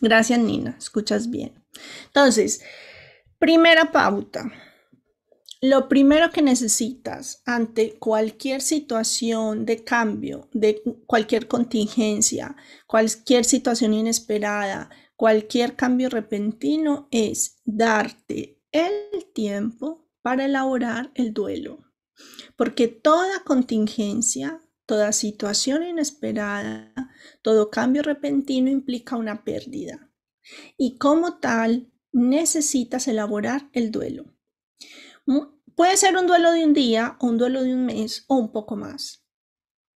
Gracias, 0.00 0.38
Nina. 0.38 0.76
Escuchas 0.78 1.30
bien. 1.30 1.52
Entonces, 2.06 2.62
primera 3.38 3.92
pauta. 3.92 4.50
Lo 5.62 5.88
primero 5.90 6.30
que 6.30 6.40
necesitas 6.40 7.42
ante 7.44 7.98
cualquier 7.98 8.62
situación 8.62 9.66
de 9.66 9.84
cambio, 9.84 10.48
de 10.54 10.82
cualquier 11.06 11.48
contingencia, 11.48 12.56
cualquier 12.86 13.44
situación 13.44 13.92
inesperada, 13.92 14.88
cualquier 15.16 15.76
cambio 15.76 16.08
repentino, 16.08 17.08
es 17.10 17.58
darte 17.66 18.59
el 18.72 19.24
tiempo 19.32 20.08
para 20.22 20.44
elaborar 20.44 21.10
el 21.14 21.32
duelo. 21.32 21.84
Porque 22.56 22.88
toda 22.88 23.42
contingencia, 23.44 24.62
toda 24.86 25.12
situación 25.12 25.82
inesperada, 25.82 26.92
todo 27.42 27.70
cambio 27.70 28.02
repentino 28.02 28.70
implica 28.70 29.16
una 29.16 29.44
pérdida. 29.44 30.10
Y 30.76 30.98
como 30.98 31.38
tal, 31.38 31.90
necesitas 32.12 33.08
elaborar 33.08 33.70
el 33.72 33.90
duelo. 33.90 34.34
Puede 35.76 35.96
ser 35.96 36.16
un 36.16 36.26
duelo 36.26 36.52
de 36.52 36.64
un 36.64 36.74
día, 36.74 37.16
un 37.20 37.38
duelo 37.38 37.62
de 37.62 37.72
un 37.72 37.86
mes 37.86 38.24
o 38.28 38.36
un 38.36 38.52
poco 38.52 38.76
más. 38.76 39.24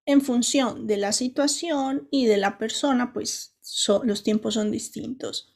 En 0.04 0.20
función 0.20 0.86
de 0.86 0.96
la 0.96 1.12
situación 1.12 2.08
y 2.10 2.26
de 2.26 2.36
la 2.36 2.58
persona, 2.58 3.12
pues 3.12 3.56
los 4.04 4.22
tiempos 4.22 4.54
son 4.54 4.70
distintos. 4.70 5.54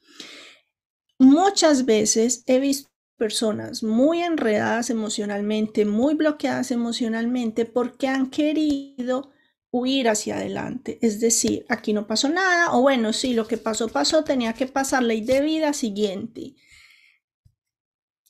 Muchas 1.18 1.84
veces 1.84 2.42
he 2.46 2.58
visto 2.58 2.90
personas 3.16 3.82
muy 3.82 4.22
enredadas 4.22 4.90
emocionalmente, 4.90 5.84
muy 5.84 6.14
bloqueadas 6.14 6.70
emocionalmente 6.70 7.64
porque 7.64 8.08
han 8.08 8.30
querido 8.30 9.32
huir 9.70 10.08
hacia 10.08 10.36
adelante. 10.36 10.98
Es 11.02 11.20
decir, 11.20 11.66
aquí 11.68 11.92
no 11.92 12.06
pasó 12.06 12.28
nada 12.28 12.72
o 12.72 12.82
bueno, 12.82 13.12
sí, 13.12 13.34
lo 13.34 13.46
que 13.46 13.58
pasó 13.58 13.88
pasó, 13.88 14.24
tenía 14.24 14.52
que 14.52 14.66
pasar 14.66 15.02
ley 15.02 15.20
de 15.20 15.40
vida 15.40 15.72
siguiente. 15.72 16.54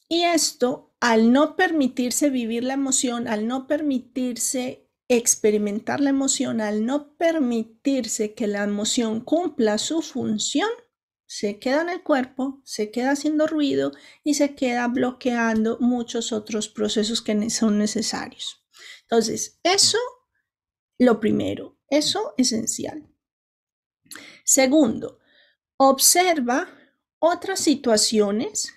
Y 0.09 0.23
esto, 0.23 0.95
al 1.01 1.33
no 1.33 1.57
permitirse 1.57 2.31
vivir 2.31 2.65
la 2.65 2.75
emoción, 2.75 3.27
al 3.29 3.47
no 3.47 3.67
permitirse 3.67 4.89
experimentar 5.09 6.01
la 6.01 6.11
emoción, 6.11 6.61
al 6.61 6.85
no 6.85 7.17
permitirse 7.17 8.35
que 8.35 8.47
la 8.47 8.65
emoción 8.65 9.21
cumpla 9.21 9.79
su 9.79 10.03
función, 10.03 10.69
se 11.27 11.59
queda 11.59 11.83
en 11.83 11.89
el 11.89 12.03
cuerpo, 12.03 12.61
se 12.65 12.91
queda 12.91 13.11
haciendo 13.11 13.47
ruido 13.47 13.93
y 14.23 14.35
se 14.35 14.55
queda 14.55 14.87
bloqueando 14.89 15.79
muchos 15.81 16.33
otros 16.33 16.69
procesos 16.69 17.21
que 17.23 17.51
son 17.51 17.79
necesarios. 17.79 18.65
Entonces, 19.03 19.59
eso, 19.63 19.99
lo 20.99 21.21
primero, 21.21 21.79
eso 21.89 22.35
esencial. 22.37 23.09
Segundo, 24.45 25.19
observa 25.77 26.69
otras 27.19 27.61
situaciones 27.61 28.73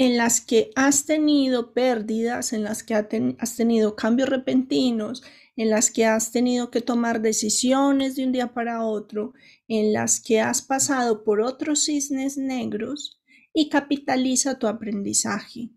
en 0.00 0.16
las 0.16 0.40
que 0.40 0.70
has 0.76 1.04
tenido 1.04 1.74
pérdidas, 1.74 2.54
en 2.54 2.64
las 2.64 2.82
que 2.82 2.94
has 2.94 3.56
tenido 3.56 3.96
cambios 3.96 4.30
repentinos, 4.30 5.22
en 5.56 5.68
las 5.68 5.90
que 5.90 6.06
has 6.06 6.32
tenido 6.32 6.70
que 6.70 6.80
tomar 6.80 7.20
decisiones 7.20 8.16
de 8.16 8.24
un 8.24 8.32
día 8.32 8.54
para 8.54 8.82
otro, 8.82 9.34
en 9.68 9.92
las 9.92 10.18
que 10.18 10.40
has 10.40 10.62
pasado 10.62 11.22
por 11.22 11.42
otros 11.42 11.84
cisnes 11.84 12.38
negros 12.38 13.20
y 13.52 13.68
capitaliza 13.68 14.58
tu 14.58 14.68
aprendizaje. 14.68 15.68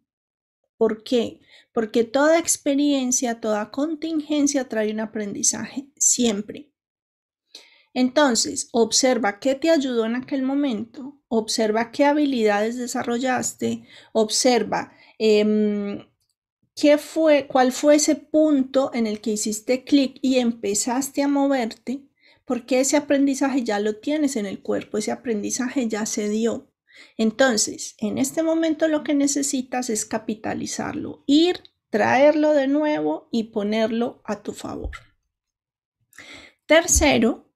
¿Por 0.77 1.03
qué? 1.03 1.41
Porque 1.73 2.05
toda 2.05 2.39
experiencia, 2.39 3.41
toda 3.41 3.71
contingencia 3.71 4.69
trae 4.69 4.93
un 4.93 5.01
aprendizaje, 5.01 5.89
siempre. 5.97 6.71
Entonces, 7.93 8.69
observa 8.71 9.41
qué 9.41 9.55
te 9.55 9.69
ayudó 9.69 10.05
en 10.05 10.15
aquel 10.15 10.43
momento, 10.43 11.21
observa 11.37 11.91
qué 11.91 12.05
habilidades 12.05 12.77
desarrollaste, 12.77 13.83
observa 14.11 14.93
em, 15.17 16.05
qué 16.75 16.99
fue, 16.99 17.47
cuál 17.47 17.71
fue 17.71 17.95
ese 17.95 18.15
punto 18.15 18.91
en 18.93 19.07
el 19.07 19.19
que 19.19 19.31
hiciste 19.31 19.83
clic 19.83 20.19
y 20.21 20.37
empezaste 20.37 21.23
a 21.23 21.27
moverte, 21.27 22.03
porque 22.45 22.81
ese 22.81 22.97
aprendizaje 22.97 23.63
ya 23.63 23.79
lo 23.79 23.95
tienes 23.95 24.35
en 24.35 24.45
el 24.45 24.61
cuerpo, 24.61 24.97
ese 24.99 25.11
aprendizaje 25.11 25.87
ya 25.87 26.05
se 26.05 26.29
dio. 26.29 26.71
Entonces, 27.17 27.95
en 27.97 28.19
este 28.19 28.43
momento 28.43 28.87
lo 28.87 29.03
que 29.03 29.15
necesitas 29.15 29.89
es 29.89 30.05
capitalizarlo, 30.05 31.23
ir, 31.25 31.63
traerlo 31.89 32.53
de 32.53 32.67
nuevo 32.67 33.27
y 33.31 33.45
ponerlo 33.45 34.21
a 34.23 34.43
tu 34.43 34.53
favor. 34.53 34.91
Tercero, 36.67 37.49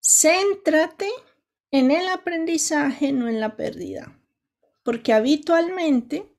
Céntrate 0.00 1.10
en 1.70 1.90
el 1.90 2.08
aprendizaje, 2.08 3.12
no 3.12 3.28
en 3.28 3.40
la 3.40 3.56
pérdida, 3.56 4.18
porque 4.82 5.12
habitualmente 5.12 6.34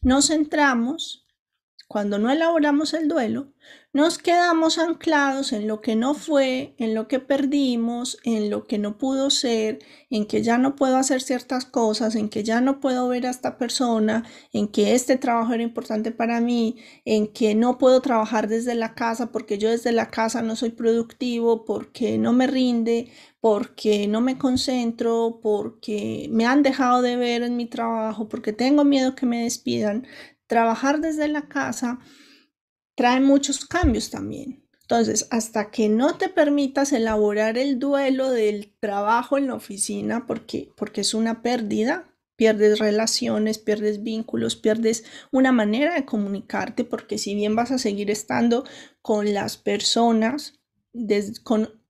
nos 0.00 0.28
centramos, 0.28 1.21
cuando 1.92 2.18
no 2.18 2.30
elaboramos 2.30 2.94
el 2.94 3.06
duelo, 3.06 3.52
nos 3.92 4.16
quedamos 4.16 4.78
anclados 4.78 5.52
en 5.52 5.68
lo 5.68 5.82
que 5.82 5.94
no 5.94 6.14
fue, 6.14 6.74
en 6.78 6.94
lo 6.94 7.06
que 7.06 7.20
perdimos, 7.20 8.16
en 8.24 8.48
lo 8.48 8.66
que 8.66 8.78
no 8.78 8.96
pudo 8.96 9.28
ser, 9.28 9.80
en 10.08 10.24
que 10.24 10.42
ya 10.42 10.56
no 10.56 10.74
puedo 10.74 10.96
hacer 10.96 11.20
ciertas 11.20 11.66
cosas, 11.66 12.14
en 12.14 12.30
que 12.30 12.44
ya 12.44 12.62
no 12.62 12.80
puedo 12.80 13.08
ver 13.08 13.26
a 13.26 13.30
esta 13.30 13.58
persona, 13.58 14.24
en 14.54 14.68
que 14.68 14.94
este 14.94 15.18
trabajo 15.18 15.52
era 15.52 15.62
importante 15.62 16.12
para 16.12 16.40
mí, 16.40 16.76
en 17.04 17.26
que 17.30 17.54
no 17.54 17.76
puedo 17.76 18.00
trabajar 18.00 18.48
desde 18.48 18.74
la 18.74 18.94
casa 18.94 19.30
porque 19.30 19.58
yo 19.58 19.68
desde 19.68 19.92
la 19.92 20.10
casa 20.10 20.40
no 20.40 20.56
soy 20.56 20.70
productivo, 20.70 21.66
porque 21.66 22.16
no 22.16 22.32
me 22.32 22.46
rinde, 22.46 23.10
porque 23.40 24.06
no 24.06 24.20
me 24.20 24.38
concentro, 24.38 25.40
porque 25.42 26.28
me 26.30 26.46
han 26.46 26.62
dejado 26.62 27.02
de 27.02 27.16
ver 27.16 27.42
en 27.42 27.56
mi 27.56 27.66
trabajo, 27.66 28.28
porque 28.28 28.52
tengo 28.52 28.84
miedo 28.84 29.14
que 29.16 29.26
me 29.26 29.42
despidan. 29.42 30.06
Trabajar 30.52 31.00
desde 31.00 31.28
la 31.28 31.48
casa 31.48 31.98
trae 32.94 33.20
muchos 33.22 33.64
cambios 33.64 34.10
también. 34.10 34.68
Entonces, 34.82 35.26
hasta 35.30 35.70
que 35.70 35.88
no 35.88 36.18
te 36.18 36.28
permitas 36.28 36.92
elaborar 36.92 37.56
el 37.56 37.78
duelo 37.78 38.30
del 38.30 38.74
trabajo 38.78 39.38
en 39.38 39.46
la 39.46 39.54
oficina, 39.54 40.26
porque, 40.26 40.68
porque 40.76 41.00
es 41.00 41.14
una 41.14 41.40
pérdida, 41.40 42.14
pierdes 42.36 42.80
relaciones, 42.80 43.56
pierdes 43.56 44.02
vínculos, 44.02 44.54
pierdes 44.54 45.04
una 45.30 45.52
manera 45.52 45.94
de 45.94 46.04
comunicarte, 46.04 46.84
porque 46.84 47.16
si 47.16 47.34
bien 47.34 47.56
vas 47.56 47.70
a 47.70 47.78
seguir 47.78 48.10
estando 48.10 48.66
con 49.00 49.32
las 49.32 49.56
personas 49.56 50.60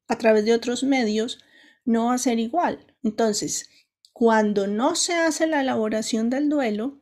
a 0.06 0.18
través 0.18 0.44
de 0.44 0.54
otros 0.54 0.84
medios, 0.84 1.40
no 1.84 2.04
va 2.06 2.14
a 2.14 2.18
ser 2.18 2.38
igual. 2.38 2.94
Entonces, 3.02 3.68
cuando 4.12 4.68
no 4.68 4.94
se 4.94 5.14
hace 5.14 5.48
la 5.48 5.62
elaboración 5.62 6.30
del 6.30 6.48
duelo, 6.48 7.01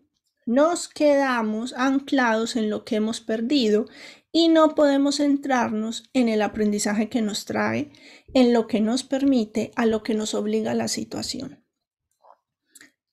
nos 0.51 0.89
quedamos 0.89 1.75
anclados 1.75 2.57
en 2.57 2.71
lo 2.71 2.85
que 2.85 2.97
hemos 2.97 3.21
perdido 3.21 3.87
y 4.33 4.49
no 4.49 4.75
podemos 4.75 5.19
centrarnos 5.19 6.11
en 6.13 6.29
el 6.29 6.43
aprendizaje 6.43 7.09
que 7.09 7.23
nos 7.23 7.45
trae, 7.45 7.93
en 8.35 8.53
lo 8.53 8.67
que 8.67 8.81
nos 8.81 9.05
permite, 9.05 9.71
a 9.77 9.87
lo 9.87 10.03
que 10.03 10.15
nos 10.15 10.35
obliga 10.35 10.75
la 10.75 10.89
situación. 10.89 11.65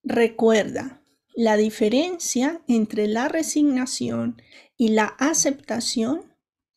Recuerda, 0.02 1.04
la 1.36 1.58
diferencia 1.58 2.64
entre 2.68 3.08
la 3.08 3.28
resignación 3.28 4.42
y 4.76 4.90
la 4.90 5.06
aceptación 5.20 6.34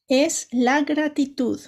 es 0.09 0.46
la 0.51 0.83
gratitud. 0.83 1.59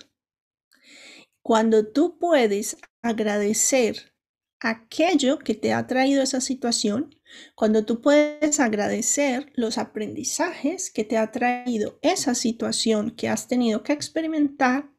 Cuando 1.41 1.87
tú 1.87 2.19
puedes 2.19 2.77
agradecer 3.01 4.13
aquello 4.61 5.39
que 5.39 5.55
te 5.55 5.73
ha 5.73 5.87
traído 5.87 6.23
esa 6.23 6.43
situación, 6.43 7.22
cuando 7.55 7.85
tú 7.85 8.01
puedes 8.01 8.61
agradecer 8.61 9.53
los 9.55 9.79
aprendizajes 9.79 10.91
que 10.91 11.05
te 11.05 11.19
ha 11.19 11.31
traído 11.31 11.99
esa 12.03 12.35
situación 12.35 13.11
que 13.13 13.29
has 13.29 13.49
tenido 13.49 13.83
que 13.83 13.93
experimentar, 13.93 14.91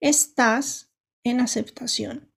estás 0.00 0.92
en 1.24 1.40
aceptación. 1.40 2.32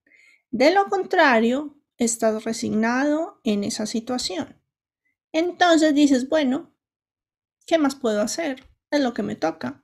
De 0.51 0.73
lo 0.73 0.85
contrario, 0.85 1.79
estás 1.97 2.43
resignado 2.43 3.39
en 3.43 3.63
esa 3.63 3.85
situación. 3.85 4.61
Entonces 5.31 5.95
dices, 5.95 6.29
bueno, 6.29 6.75
¿qué 7.65 7.77
más 7.77 7.95
puedo 7.95 8.21
hacer? 8.21 8.69
Es 8.91 9.01
lo 9.01 9.13
que 9.13 9.23
me 9.23 9.35
toca. 9.35 9.83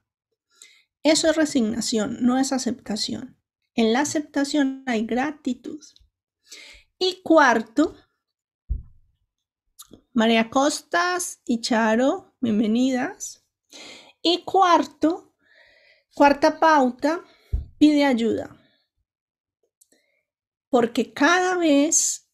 Eso 1.03 1.29
es 1.29 1.35
resignación, 1.35 2.17
no 2.21 2.37
es 2.37 2.51
aceptación. 2.51 3.37
En 3.73 3.93
la 3.93 4.01
aceptación 4.01 4.83
hay 4.85 5.05
gratitud. 5.05 5.83
Y 6.97 7.21
cuarto, 7.23 7.95
María 10.19 10.49
Costas 10.49 11.39
y 11.45 11.61
Charo, 11.61 12.35
bienvenidas. 12.41 13.45
Y 14.21 14.43
cuarto, 14.43 15.33
cuarta 16.13 16.59
pauta, 16.59 17.23
pide 17.77 18.03
ayuda. 18.03 18.53
Porque 20.69 21.13
cada 21.13 21.55
vez 21.55 22.29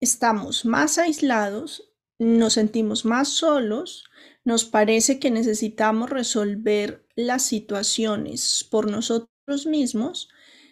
estamos 0.00 0.64
más 0.64 0.96
aislados, 0.96 1.92
nos 2.18 2.54
sentimos 2.54 3.04
más 3.04 3.28
solos, 3.28 4.04
nos 4.42 4.64
parece 4.64 5.18
que 5.18 5.30
necesitamos 5.30 6.08
resolver 6.08 7.06
las 7.16 7.42
situaciones 7.42 8.66
por 8.70 8.90
nosotros 8.90 9.66
mismos, 9.66 10.30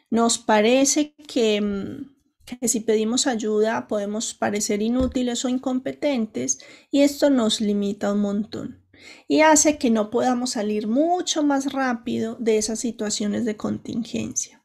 nos 0.08 0.38
parece 0.38 1.14
que 1.14 1.60
mm, 1.60 2.17
que 2.56 2.68
si 2.68 2.80
pedimos 2.80 3.26
ayuda 3.26 3.88
podemos 3.88 4.34
parecer 4.34 4.82
inútiles 4.82 5.44
o 5.44 5.48
incompetentes 5.48 6.58
y 6.90 7.02
esto 7.02 7.30
nos 7.30 7.60
limita 7.60 8.12
un 8.12 8.20
montón 8.20 8.88
y 9.26 9.40
hace 9.40 9.78
que 9.78 9.90
no 9.90 10.10
podamos 10.10 10.50
salir 10.50 10.88
mucho 10.88 11.42
más 11.42 11.72
rápido 11.72 12.36
de 12.40 12.58
esas 12.58 12.80
situaciones 12.80 13.44
de 13.44 13.56
contingencia. 13.56 14.64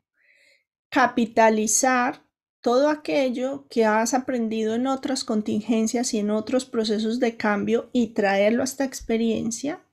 capitalizar 0.89 2.23
todo 2.61 2.89
aquello 2.89 3.67
que 3.69 3.85
has 3.85 4.15
aprendido 4.15 4.75
en 4.75 4.87
otras 4.87 5.25
contingencias 5.25 6.15
y 6.15 6.19
en 6.19 6.31
otros 6.31 6.65
procesos 6.65 7.19
de 7.19 7.37
cambio 7.37 7.91
y 7.93 8.09
traerlo 8.09 8.63
a 8.63 8.65
esta 8.65 8.85
experiencia, 8.85 9.85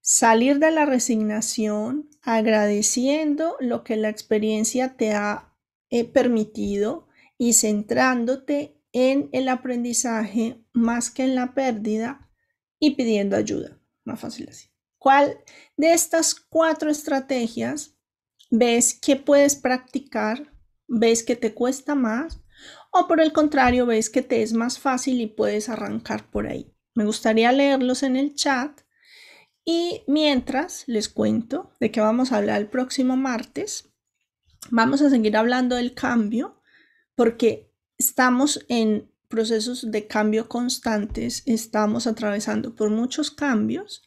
salir 0.00 0.58
de 0.58 0.70
la 0.70 0.86
resignación 0.86 2.08
agradeciendo 2.22 3.56
lo 3.60 3.84
que 3.84 3.96
la 3.96 4.08
experiencia 4.08 4.96
te 4.96 5.12
ha 5.12 5.54
eh, 5.90 6.04
permitido 6.04 7.06
y 7.38 7.52
centrándote 7.52 8.80
en 8.92 9.28
el 9.32 9.48
aprendizaje 9.48 10.64
más 10.72 11.10
que 11.10 11.24
en 11.24 11.34
la 11.34 11.54
pérdida 11.54 12.30
y 12.78 12.92
pidiendo 12.92 13.36
ayuda. 13.36 13.78
Más 14.04 14.18
fácil 14.18 14.48
así. 14.48 14.68
¿Cuál 14.98 15.38
de 15.76 15.92
estas 15.92 16.34
cuatro 16.34 16.90
estrategias 16.90 17.96
ves 18.50 18.98
que 18.98 19.16
puedes 19.16 19.56
practicar? 19.56 20.52
¿Ves 20.88 21.22
que 21.22 21.36
te 21.36 21.54
cuesta 21.54 21.94
más? 21.94 22.42
¿O 22.92 23.06
por 23.06 23.20
el 23.20 23.32
contrario, 23.32 23.86
ves 23.86 24.08
que 24.10 24.22
te 24.22 24.42
es 24.42 24.52
más 24.52 24.78
fácil 24.78 25.20
y 25.20 25.26
puedes 25.26 25.68
arrancar 25.68 26.30
por 26.30 26.46
ahí? 26.46 26.72
Me 26.94 27.04
gustaría 27.04 27.52
leerlos 27.52 28.02
en 28.02 28.16
el 28.16 28.34
chat. 28.34 28.80
Y 29.64 30.02
mientras 30.06 30.84
les 30.86 31.08
cuento 31.08 31.72
de 31.80 31.90
qué 31.90 32.00
vamos 32.00 32.32
a 32.32 32.36
hablar 32.36 32.60
el 32.60 32.68
próximo 32.68 33.16
martes, 33.16 33.90
vamos 34.70 35.02
a 35.02 35.10
seguir 35.10 35.36
hablando 35.36 35.76
del 35.76 35.92
cambio 35.92 36.62
porque 37.16 37.72
estamos 37.98 38.64
en 38.68 39.10
procesos 39.28 39.90
de 39.90 40.06
cambio 40.06 40.48
constantes, 40.48 41.42
estamos 41.46 42.06
atravesando 42.06 42.74
por 42.74 42.90
muchos 42.90 43.30
cambios, 43.30 44.05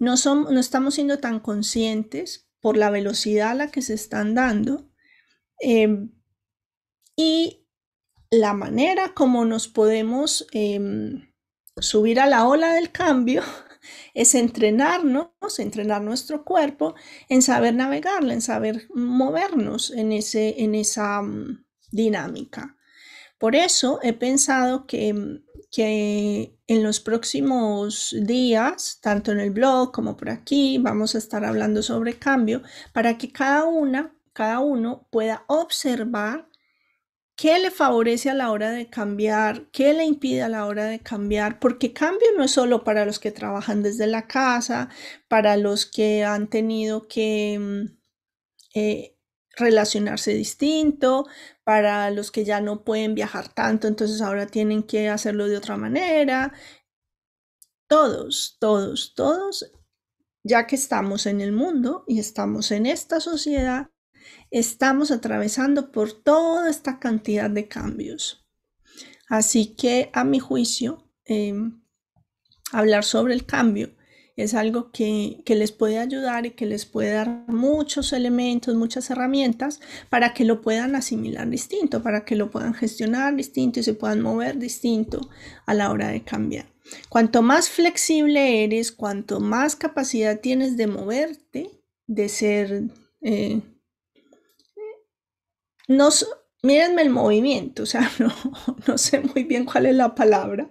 no, 0.00 0.16
no 0.16 0.58
estamos 0.58 0.94
siendo 0.94 1.18
tan 1.18 1.38
conscientes 1.38 2.48
por 2.60 2.76
la 2.76 2.90
velocidad 2.90 3.50
a 3.50 3.54
la 3.54 3.70
que 3.70 3.82
se 3.82 3.94
están 3.94 4.34
dando 4.34 4.90
em, 5.60 6.10
y 7.16 7.66
la 8.30 8.54
manera 8.54 9.12
como 9.14 9.44
nos 9.44 9.68
podemos 9.68 10.46
em, 10.52 11.30
subir 11.76 12.18
a 12.18 12.26
la 12.26 12.46
ola 12.46 12.72
del 12.72 12.90
cambio 12.90 13.42
es 14.14 14.34
entrenarnos, 14.34 15.28
entrenar 15.58 16.02
nuestro 16.02 16.44
cuerpo 16.44 16.94
en 17.28 17.42
saber 17.42 17.74
navegarla, 17.74 18.34
en 18.34 18.42
saber 18.42 18.88
movernos 18.94 19.90
en, 19.90 20.12
ese, 20.12 20.62
en 20.62 20.74
esa 20.74 21.20
mm, 21.22 21.64
dinámica. 21.90 22.76
Por 23.38 23.54
eso 23.54 24.00
he 24.02 24.12
pensado 24.12 24.86
que, 24.86 25.40
que 25.70 26.58
en 26.66 26.82
los 26.82 27.00
próximos 27.00 28.14
días, 28.20 28.98
tanto 29.00 29.32
en 29.32 29.40
el 29.40 29.50
blog 29.50 29.92
como 29.92 30.16
por 30.16 30.30
aquí, 30.30 30.78
vamos 30.78 31.14
a 31.14 31.18
estar 31.18 31.44
hablando 31.44 31.82
sobre 31.82 32.18
cambio 32.18 32.62
para 32.92 33.18
que 33.18 33.32
cada 33.32 33.64
una, 33.64 34.14
cada 34.32 34.60
uno 34.60 35.06
pueda 35.10 35.44
observar 35.46 36.48
qué 37.36 37.58
le 37.58 37.70
favorece 37.70 38.28
a 38.28 38.34
la 38.34 38.50
hora 38.50 38.70
de 38.70 38.90
cambiar, 38.90 39.70
qué 39.70 39.94
le 39.94 40.04
impide 40.04 40.42
a 40.42 40.48
la 40.50 40.66
hora 40.66 40.84
de 40.84 40.98
cambiar, 40.98 41.58
porque 41.58 41.94
cambio 41.94 42.28
no 42.36 42.44
es 42.44 42.50
solo 42.50 42.84
para 42.84 43.06
los 43.06 43.18
que 43.18 43.30
trabajan 43.30 43.82
desde 43.82 44.06
la 44.06 44.26
casa, 44.26 44.90
para 45.26 45.56
los 45.56 45.86
que 45.86 46.24
han 46.24 46.48
tenido 46.48 47.08
que 47.08 47.58
mm, 47.58 47.98
eh, 48.74 49.16
relacionarse 49.56 50.34
distinto, 50.34 51.26
para 51.70 52.10
los 52.10 52.32
que 52.32 52.44
ya 52.44 52.60
no 52.60 52.82
pueden 52.82 53.14
viajar 53.14 53.46
tanto, 53.46 53.86
entonces 53.86 54.20
ahora 54.22 54.48
tienen 54.48 54.82
que 54.82 55.08
hacerlo 55.08 55.46
de 55.46 55.56
otra 55.56 55.76
manera. 55.76 56.52
Todos, 57.86 58.56
todos, 58.58 59.14
todos, 59.14 59.70
ya 60.42 60.66
que 60.66 60.74
estamos 60.74 61.26
en 61.26 61.40
el 61.40 61.52
mundo 61.52 62.02
y 62.08 62.18
estamos 62.18 62.72
en 62.72 62.86
esta 62.86 63.20
sociedad, 63.20 63.88
estamos 64.50 65.12
atravesando 65.12 65.92
por 65.92 66.12
toda 66.12 66.68
esta 66.68 66.98
cantidad 66.98 67.48
de 67.48 67.68
cambios. 67.68 68.44
Así 69.28 69.76
que 69.76 70.10
a 70.12 70.24
mi 70.24 70.40
juicio, 70.40 71.08
em, 71.24 71.84
hablar 72.72 73.04
sobre 73.04 73.34
el 73.34 73.46
cambio 73.46 73.94
es 74.42 74.54
algo 74.54 74.90
que, 74.92 75.42
les 75.46 75.72
puede 75.72 75.98
ayudar 75.98 76.46
y 76.46 76.50
que 76.52 76.66
les 76.66 76.86
puede 76.86 77.12
dar 77.12 77.44
muchos 77.48 78.12
elementos, 78.12 78.74
muchas 78.74 79.10
herramientas 79.10 79.80
para 80.08 80.34
que 80.34 80.44
lo 80.44 80.60
puedan 80.60 80.94
asimilar 80.96 81.48
distinto, 81.48 82.02
para 82.02 82.24
que 82.24 82.36
lo 82.36 82.50
puedan 82.50 82.74
gestionar 82.74 83.36
distinto 83.36 83.80
y 83.80 83.82
se 83.82 83.94
puedan 83.94 84.20
mover 84.20 84.58
distinto 84.58 85.28
a 85.66 85.74
la 85.74 85.90
hora 85.90 86.08
de 86.08 86.22
cambiar. 86.22 86.66
Cuanto 87.08 87.42
más 87.42 87.68
flexible 87.68 88.64
eres, 88.64 88.92
cuanto 88.92 89.40
más 89.40 89.76
capacidad 89.76 90.40
tienes 90.40 90.76
de 90.76 90.86
moverte, 90.86 91.70
de 92.06 92.28
ser... 92.28 92.82
Eh, 93.22 93.60
no, 95.88 96.08
mírenme 96.62 97.02
el 97.02 97.10
movimiento, 97.10 97.82
o 97.82 97.86
sea, 97.86 98.10
no, 98.18 98.32
no 98.86 98.98
sé 98.98 99.20
muy 99.20 99.44
bien 99.44 99.64
cuál 99.64 99.86
es 99.86 99.94
la 99.94 100.14
palabra, 100.14 100.70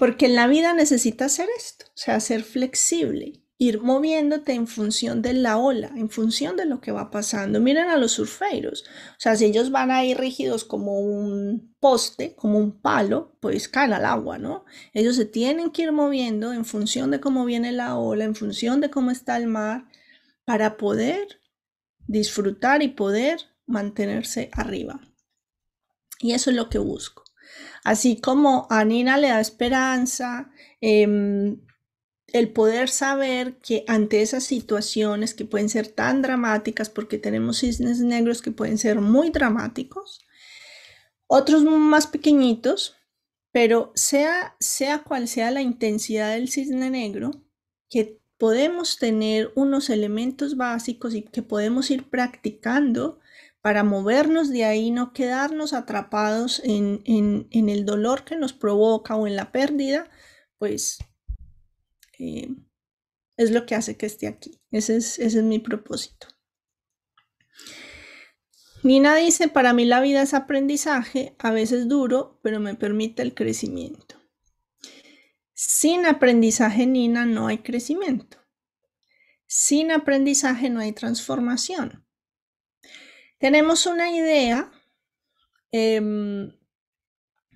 porque 0.00 0.24
en 0.24 0.34
la 0.34 0.46
vida 0.46 0.72
necesitas 0.72 1.34
hacer 1.34 1.50
esto, 1.58 1.84
o 1.88 1.92
sea, 1.94 2.20
ser 2.20 2.42
flexible, 2.42 3.44
ir 3.58 3.82
moviéndote 3.82 4.54
en 4.54 4.66
función 4.66 5.20
de 5.20 5.34
la 5.34 5.58
ola, 5.58 5.92
en 5.94 6.08
función 6.08 6.56
de 6.56 6.64
lo 6.64 6.80
que 6.80 6.90
va 6.90 7.10
pasando. 7.10 7.60
Miren 7.60 7.88
a 7.88 7.98
los 7.98 8.12
surfeiros, 8.12 8.84
o 8.88 9.14
sea, 9.18 9.36
si 9.36 9.44
ellos 9.44 9.70
van 9.70 9.90
ahí 9.90 10.14
rígidos 10.14 10.64
como 10.64 10.98
un 11.00 11.76
poste, 11.80 12.34
como 12.34 12.58
un 12.58 12.80
palo, 12.80 13.36
pues 13.40 13.68
caen 13.68 13.92
al 13.92 14.06
agua, 14.06 14.38
¿no? 14.38 14.64
Ellos 14.94 15.16
se 15.16 15.26
tienen 15.26 15.70
que 15.70 15.82
ir 15.82 15.92
moviendo 15.92 16.54
en 16.54 16.64
función 16.64 17.10
de 17.10 17.20
cómo 17.20 17.44
viene 17.44 17.70
la 17.70 17.98
ola, 17.98 18.24
en 18.24 18.34
función 18.34 18.80
de 18.80 18.88
cómo 18.88 19.10
está 19.10 19.36
el 19.36 19.48
mar, 19.48 19.84
para 20.46 20.78
poder 20.78 21.42
disfrutar 22.06 22.82
y 22.82 22.88
poder 22.88 23.38
mantenerse 23.66 24.48
arriba. 24.54 24.98
Y 26.20 26.32
eso 26.32 26.48
es 26.48 26.56
lo 26.56 26.70
que 26.70 26.78
busco 26.78 27.24
Así 27.84 28.20
como 28.20 28.66
a 28.70 28.84
Nina 28.84 29.16
le 29.16 29.28
da 29.28 29.40
esperanza, 29.40 30.50
em, 30.80 31.60
el 32.32 32.50
poder 32.50 32.88
saber 32.88 33.56
que 33.58 33.84
ante 33.88 34.22
esas 34.22 34.44
situaciones 34.44 35.34
que 35.34 35.44
pueden 35.44 35.68
ser 35.68 35.88
tan 35.88 36.22
dramáticas, 36.22 36.90
porque 36.90 37.18
tenemos 37.18 37.58
cisnes 37.58 38.00
negros 38.00 38.42
que 38.42 38.52
pueden 38.52 38.78
ser 38.78 39.00
muy 39.00 39.30
dramáticos, 39.30 40.20
otros 41.26 41.64
más 41.64 42.06
pequeñitos, 42.06 42.96
pero 43.52 43.92
sea, 43.94 44.56
sea 44.60 45.02
cual 45.02 45.28
sea 45.28 45.50
la 45.50 45.62
intensidad 45.62 46.32
del 46.32 46.48
cisne 46.48 46.90
negro, 46.90 47.30
que 47.88 48.20
podemos 48.36 48.98
tener 48.98 49.52
unos 49.54 49.90
elementos 49.90 50.56
básicos 50.56 51.14
y 51.14 51.22
que 51.22 51.42
podemos 51.42 51.90
ir 51.90 52.08
practicando 52.08 53.19
para 53.62 53.84
movernos 53.84 54.50
de 54.50 54.64
ahí, 54.64 54.90
no 54.90 55.12
quedarnos 55.12 55.72
atrapados 55.72 56.60
en, 56.64 57.02
el 57.50 57.84
dolor 57.84 58.24
que 58.24 58.36
nos 58.36 58.52
provoca 58.52 59.16
o 59.16 59.26
en 59.26 59.36
la 59.36 59.52
pérdida, 59.52 60.08
pues 60.58 60.98
eh, 62.18 62.48
es 63.36 63.50
lo 63.50 63.66
que 63.66 63.74
hace 63.74 63.96
que 63.96 64.06
esté 64.06 64.26
aquí. 64.26 64.60
Es, 64.70 64.88
ese 64.88 65.24
es 65.24 65.34
mi 65.42 65.58
propósito. 65.58 66.28
Nina 68.82 69.14
dice, 69.14 69.48
para 69.48 69.74
mí 69.74 69.84
la 69.84 70.00
vida 70.00 70.22
es 70.22 70.32
aprendizaje, 70.32 71.36
a 71.38 71.50
veces 71.50 71.86
duro, 71.86 72.40
pero 72.42 72.60
me 72.60 72.74
permite 72.74 73.20
el 73.20 73.34
crecimiento. 73.34 74.16
Sin 75.52 76.06
aprendizaje, 76.06 76.86
Nina, 76.86 77.26
no 77.26 77.48
hay 77.48 77.58
crecimiento. 77.58 78.38
Sin 79.46 79.90
aprendizaje 79.90 80.70
no 80.70 80.80
hay 80.80 80.92
transformación. 80.92 82.06
Tenemos 83.40 83.86
una 83.86 84.10
idea, 84.10 84.70
em, 85.72 86.52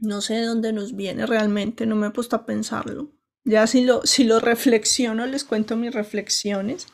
no 0.00 0.20
sé 0.22 0.34
de 0.34 0.46
dónde 0.46 0.72
nos 0.72 0.96
viene 0.96 1.26
realmente, 1.26 1.84
no 1.84 1.94
me 1.94 2.06
he 2.06 2.10
puesto 2.10 2.36
a 2.36 2.46
pensarlo. 2.46 3.12
Ya 3.44 3.66
si 3.66 3.84
lo, 3.84 4.00
si 4.06 4.24
lo 4.24 4.40
reflexiono, 4.40 5.26
les 5.26 5.44
cuento 5.44 5.76
mis 5.76 5.92
reflexiones. 5.92 6.86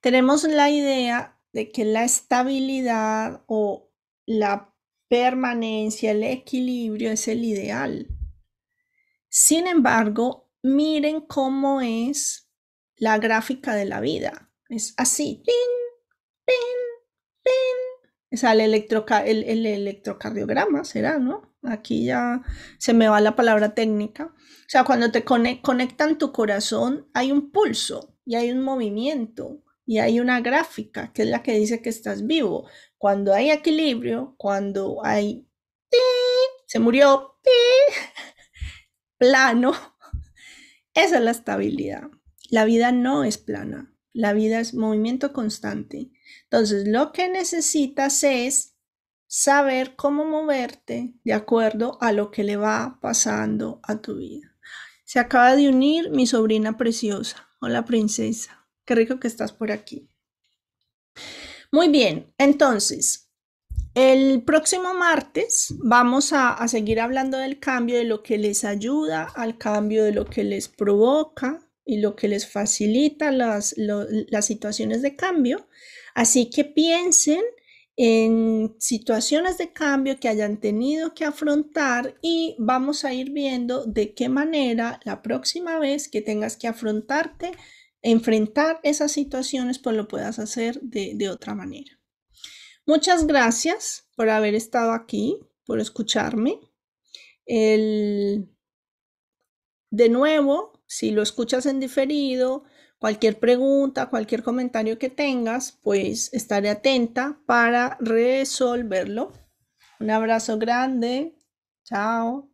Tenemos 0.00 0.44
la 0.44 0.70
idea 0.70 1.38
de 1.52 1.70
que 1.70 1.84
la 1.84 2.04
estabilidad 2.04 3.44
o 3.46 3.92
la 4.24 4.74
permanencia, 5.08 6.12
el 6.12 6.22
equilibrio 6.22 7.12
es 7.12 7.28
el 7.28 7.44
ideal. 7.44 8.08
Sin 9.28 9.66
embargo, 9.66 10.50
miren 10.62 11.20
cómo 11.20 11.82
es 11.82 12.50
la 12.96 13.18
gráfica 13.18 13.74
de 13.74 13.84
la 13.84 14.00
vida. 14.00 14.50
Es 14.70 14.94
así. 14.96 15.42
Pin, 15.44 15.54
pin, 16.46 16.87
pin, 18.30 18.38
sale 18.38 18.64
el, 18.64 18.74
el, 19.44 19.66
electrocardiograma, 19.66 20.84
será, 20.84 21.18
¿no? 21.18 21.56
Aquí 21.62 22.04
ya 22.04 22.42
se 22.78 22.94
me 22.94 23.08
va 23.08 23.20
la 23.20 23.36
palabra 23.36 23.74
técnica. 23.74 24.26
O 24.26 24.70
sea, 24.70 24.84
cuando 24.84 25.10
te 25.10 25.24
conectan 25.24 26.18
tu 26.18 26.32
corazón, 26.32 27.08
hay 27.14 27.32
un 27.32 27.50
pulso 27.50 28.16
y 28.24 28.36
hay 28.36 28.50
un 28.50 28.62
movimiento 28.62 29.62
y 29.86 29.98
hay 29.98 30.20
una 30.20 30.40
gráfica 30.40 31.12
que 31.12 31.22
es 31.22 31.28
la 31.28 31.42
que 31.42 31.54
dice 31.54 31.82
que 31.82 31.88
estás 31.88 32.26
vivo. 32.26 32.68
Cuando 32.98 33.32
hay 33.32 33.50
equilibrio, 33.50 34.34
cuando 34.36 35.04
hay 35.04 35.48
se 36.66 36.78
murió 36.78 37.38
plano, 39.18 39.72
esa 40.94 41.16
es 41.16 41.24
la 41.24 41.30
estabilidad. 41.30 42.10
La 42.50 42.64
vida 42.64 42.92
no 42.92 43.24
es 43.24 43.38
plana, 43.38 43.94
la 44.12 44.32
vida 44.32 44.60
es 44.60 44.74
movimiento 44.74 45.32
constante. 45.32 46.10
Entonces, 46.44 46.88
lo 46.88 47.12
que 47.12 47.28
necesitas 47.28 48.22
es 48.24 48.74
saber 49.26 49.94
cómo 49.96 50.24
moverte 50.24 51.14
de 51.24 51.32
acuerdo 51.34 51.98
a 52.00 52.12
lo 52.12 52.30
que 52.30 52.44
le 52.44 52.56
va 52.56 52.98
pasando 53.00 53.80
a 53.82 54.00
tu 54.00 54.16
vida. 54.16 54.56
Se 55.04 55.18
acaba 55.18 55.56
de 55.56 55.68
unir 55.68 56.10
mi 56.10 56.26
sobrina 56.26 56.76
preciosa. 56.76 57.48
Hola, 57.60 57.84
princesa. 57.84 58.66
Qué 58.84 58.94
rico 58.94 59.20
que 59.20 59.28
estás 59.28 59.52
por 59.52 59.70
aquí. 59.70 60.08
Muy 61.70 61.88
bien, 61.88 62.32
entonces, 62.38 63.28
el 63.94 64.42
próximo 64.44 64.94
martes 64.94 65.74
vamos 65.78 66.32
a, 66.32 66.66
seguir 66.68 67.00
hablando 67.00 67.36
del 67.36 67.58
cambio, 67.58 67.96
de 67.96 68.04
lo 68.04 68.22
que 68.22 68.38
les 68.38 68.64
ayuda 68.64 69.24
al 69.34 69.58
cambio, 69.58 70.04
de 70.04 70.12
lo 70.12 70.24
que 70.24 70.44
les 70.44 70.68
provoca 70.68 71.68
y 71.84 72.00
lo 72.00 72.14
que 72.14 72.28
les 72.28 72.46
facilita 72.46 73.30
las, 73.32 73.74
las 73.76 74.46
situaciones 74.46 75.02
de 75.02 75.16
cambio. 75.16 75.68
Así 76.18 76.50
que 76.50 76.64
piensen 76.64 77.44
en 77.96 78.74
situaciones 78.80 79.56
de 79.56 79.72
cambio 79.72 80.18
que 80.18 80.26
hayan 80.26 80.58
tenido 80.58 81.14
que 81.14 81.24
afrontar 81.24 82.18
y 82.20 82.56
vamos 82.58 83.04
a 83.04 83.14
ir 83.14 83.30
viendo 83.30 83.84
de 83.84 84.14
qué 84.14 84.28
manera 84.28 84.98
la 85.04 85.22
próxima 85.22 85.78
vez 85.78 86.08
que 86.08 86.20
tengas 86.20 86.56
que 86.56 86.66
afrontarte, 86.66 87.52
enfrentar 88.02 88.80
esas 88.82 89.12
situaciones, 89.12 89.78
pues 89.78 89.94
lo 89.94 90.08
puedas 90.08 90.40
hacer 90.40 90.80
de, 90.80 91.30
otra 91.30 91.54
manera. 91.54 92.00
Muchas 92.84 93.24
gracias 93.24 94.08
por 94.16 94.28
haber 94.28 94.56
estado 94.56 94.90
aquí, 94.94 95.38
por 95.64 95.78
escucharme. 95.78 96.58
de 97.46 98.48
nuevo, 100.08 100.82
si 100.88 101.12
lo 101.12 101.22
escuchas 101.22 101.64
en 101.66 101.78
diferido, 101.78 102.64
Cualquier 102.98 103.38
pregunta, 103.38 104.06
cualquier 104.06 104.42
comentario 104.42 104.98
que 104.98 105.08
tengas, 105.08 105.72
pues 105.82 106.32
estaré 106.34 106.68
atenta 106.70 107.38
para 107.46 107.96
resolverlo. 108.00 109.32
Un 110.00 110.10
abrazo 110.10 110.58
grande. 110.58 111.36
Chao. 111.84 112.47